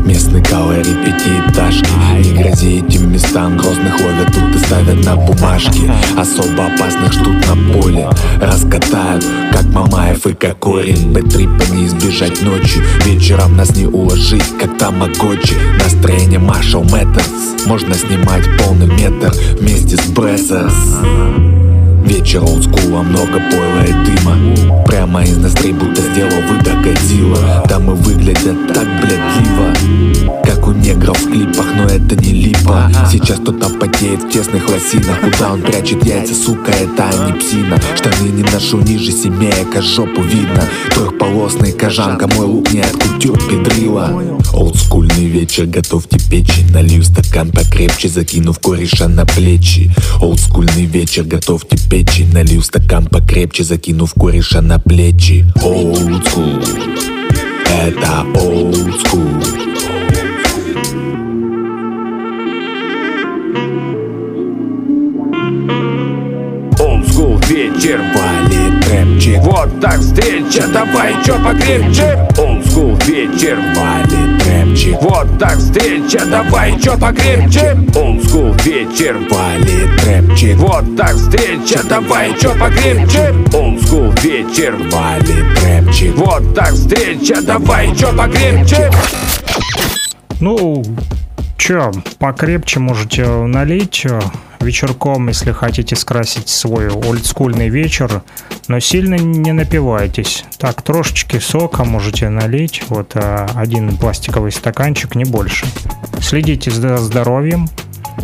Местный 0.05 0.43
калори 0.43 0.83
пятиэтажки 0.83 1.89
Не 2.23 2.41
грози 2.41 2.79
этим 2.79 3.11
местам 3.11 3.57
Грозных 3.57 3.99
ловят 3.99 4.33
тут 4.33 4.55
и 4.55 4.57
ставят 4.57 5.05
на 5.05 5.15
бумажке 5.15 5.91
Особо 6.17 6.65
опасных 6.65 7.13
ждут 7.13 7.45
на 7.47 7.73
поле 7.73 8.09
Раскатают, 8.41 9.25
как 9.51 9.65
Мамаев 9.65 10.25
и 10.25 10.33
Кокорин 10.33 11.13
Бэтрипа 11.13 11.71
не 11.71 11.85
избежать 11.85 12.41
ночью 12.41 12.83
Вечером 13.05 13.55
нас 13.55 13.75
не 13.75 13.85
уложить, 13.85 14.57
как 14.59 14.77
тамагочи. 14.79 15.55
Настроение 15.83 16.39
Маршал 16.39 16.83
Мэттерс 16.83 17.67
Можно 17.67 17.93
снимать 17.93 18.45
полный 18.63 18.87
метр 18.87 19.31
Вместе 19.59 19.95
с 19.95 20.07
Брэзерс 20.07 21.58
Вечер 22.03 22.43
олдскула, 22.43 23.01
много 23.01 23.39
пойла 23.51 23.83
и 23.85 23.93
дыма. 24.05 24.85
Прямо 24.85 25.23
из 25.23 25.37
ноздрей 25.37 25.73
будто 25.73 26.01
сделал 26.01 26.41
выдох 26.47 26.81
Годзилла 26.81 27.63
Дамы 27.69 27.93
выглядят 27.93 28.73
так 28.73 28.87
блядливо 29.01 30.41
Как 30.43 30.67
у 30.67 30.71
негров 30.71 31.19
в 31.19 31.31
клипах, 31.31 31.67
но 31.75 31.83
это 31.85 32.15
не 32.15 32.31
липа. 32.31 32.91
Сейчас 33.11 33.39
кто-то 33.39 33.69
потеет 33.69 34.23
в 34.23 34.29
тесных 34.29 34.67
лосинах. 34.67 35.19
Куда 35.21 35.53
он 35.53 35.61
прячет 35.61 36.03
яйца, 36.05 36.33
сука, 36.33 36.71
это 36.71 37.09
не 37.25 37.33
псина. 37.39 37.79
Штаны 37.95 38.29
не 38.29 38.43
ношу 38.43 38.79
ниже 38.81 39.11
семейка, 39.11 39.81
жопу 39.81 40.21
видно. 40.21 40.63
Трехполосный 40.93 41.71
кожанка, 41.71 42.27
мой 42.27 42.45
лук 42.45 42.71
не 42.73 42.81
от 42.81 42.93
кутюр 42.93 43.37
педрила. 43.47 44.21
Олдскульный 44.53 45.25
вечер, 45.25 45.65
готовьте 45.65 46.17
печень 46.29 46.71
Налью 46.71 47.03
стакан 47.03 47.51
покрепче, 47.51 48.09
закинув 48.09 48.59
кореша 48.59 49.07
на 49.07 49.25
плечи. 49.25 49.91
Олдскульный 50.21 50.85
вечер, 50.85 51.23
готовьте 51.23 51.77
печень 51.89 52.31
Налью 52.31 52.61
стакан 52.61 53.07
покрепче, 53.07 53.63
закинув 53.63 54.13
кореша 54.13 54.61
на 54.61 54.79
плечи. 54.79 55.45
Олдскул 55.63 56.59
Это 57.65 58.25
олдскул 58.35 59.88
вечер 67.49 67.99
Валит 68.13 68.87
рэпчик 68.91 69.39
Вот 69.39 69.81
так 69.81 69.99
встреча, 69.99 70.67
давай 70.71 71.15
чё 71.25 71.33
покрепче. 71.43 72.27
School 72.35 73.03
вечер 73.05 73.57
Валит 73.75 74.45
рэпчик 74.45 75.01
Вот 75.01 75.39
так 75.39 75.57
встреча, 75.57 76.25
давай 76.27 76.79
чё 76.79 76.95
покрепче. 76.97 77.75
School 77.89 78.55
вечер 78.63 79.17
Валит 79.31 80.05
рэпчик 80.05 80.57
Вот 80.57 80.95
так 80.95 81.15
встреча, 81.15 81.79
давай 81.89 82.33
чё 82.39 82.51
покрепче. 82.51 83.33
School 83.47 84.21
вечер 84.21 84.75
Валит 84.91 85.63
рэпчик 85.63 86.15
Вот 86.17 86.55
так 86.55 86.73
встреча, 86.73 87.41
давай 87.41 87.95
чё 87.95 88.15
покрепче. 88.15 88.91
Ну, 90.39 90.83
чё, 91.57 91.91
покрепче 92.19 92.79
можете 92.79 93.25
налить 93.25 94.05
вечерком, 94.61 95.27
если 95.27 95.51
хотите 95.51 95.95
скрасить 95.95 96.49
свой 96.49 96.89
олдскульный 96.89 97.69
вечер, 97.69 98.21
но 98.67 98.79
сильно 98.79 99.15
не 99.15 99.51
напивайтесь. 99.51 100.45
Так, 100.57 100.81
трошечки 100.81 101.39
сока 101.39 101.83
можете 101.83 102.29
налить, 102.29 102.83
вот 102.89 103.15
э, 103.15 103.47
один 103.55 103.97
пластиковый 103.97 104.51
стаканчик, 104.51 105.15
не 105.15 105.25
больше. 105.25 105.65
Следите 106.21 106.71
за 106.71 106.97
здоровьем, 106.97 107.67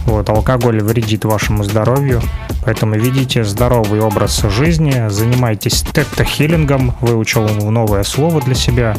вот, 0.06 0.30
алкоголь 0.30 0.82
вредит 0.82 1.26
вашему 1.26 1.64
здоровью, 1.64 2.22
поэтому 2.64 2.96
ведите 2.96 3.44
здоровый 3.44 4.02
образ 4.02 4.42
жизни, 4.44 5.10
занимайтесь 5.10 5.82
тета-хиллингом, 5.82 6.94
выучил 7.02 7.48
новое 7.48 8.04
слово 8.04 8.42
для 8.42 8.56
себя, 8.56 8.96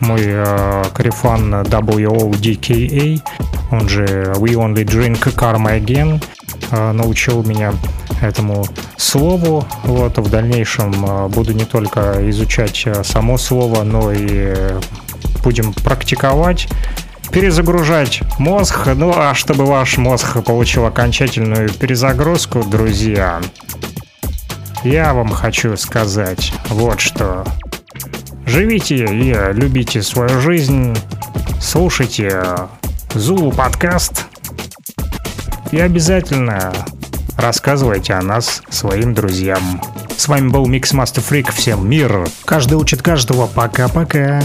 мой 0.00 0.20
э, 0.22 0.84
корефан 0.92 1.54
WODKA, 1.62 3.22
он 3.70 3.88
же 3.88 4.32
We 4.36 4.52
Only 4.54 4.84
Drink 4.84 5.34
Karma 5.34 5.80
Again, 5.80 6.22
научил 6.70 7.42
меня 7.42 7.72
этому 8.20 8.66
слову. 8.96 9.64
Вот, 9.84 10.18
в 10.18 10.30
дальнейшем 10.30 11.04
э, 11.04 11.28
буду 11.28 11.52
не 11.52 11.64
только 11.64 12.28
изучать 12.30 12.82
э, 12.86 13.02
само 13.04 13.38
слово, 13.38 13.82
но 13.82 14.12
и 14.12 14.28
э, 14.30 14.80
будем 15.42 15.72
практиковать 15.72 16.68
перезагружать 17.32 18.22
мозг. 18.38 18.88
Ну 18.94 19.12
а 19.16 19.34
чтобы 19.34 19.64
ваш 19.64 19.98
мозг 19.98 20.42
получил 20.44 20.86
окончательную 20.86 21.70
перезагрузку, 21.70 22.64
друзья, 22.64 23.40
я 24.82 25.14
вам 25.14 25.30
хочу 25.30 25.76
сказать 25.76 26.52
вот 26.68 27.00
что. 27.00 27.44
Живите 28.46 29.04
и 29.06 29.32
любите 29.52 30.02
свою 30.02 30.40
жизнь, 30.40 30.96
слушайте 31.60 32.42
Зулу 33.14 33.52
подкаст 33.52 34.29
и 35.70 35.78
обязательно 35.78 36.72
рассказывайте 37.36 38.14
о 38.14 38.22
нас 38.22 38.62
своим 38.68 39.14
друзьям. 39.14 39.80
С 40.16 40.28
вами 40.28 40.48
был 40.48 40.66
Микс 40.66 40.92
Мастер 40.92 41.22
Фрик. 41.22 41.52
Всем 41.52 41.88
мир. 41.88 42.28
Каждый 42.44 42.74
учит 42.74 43.02
каждого. 43.02 43.46
Пока-пока. 43.46 44.42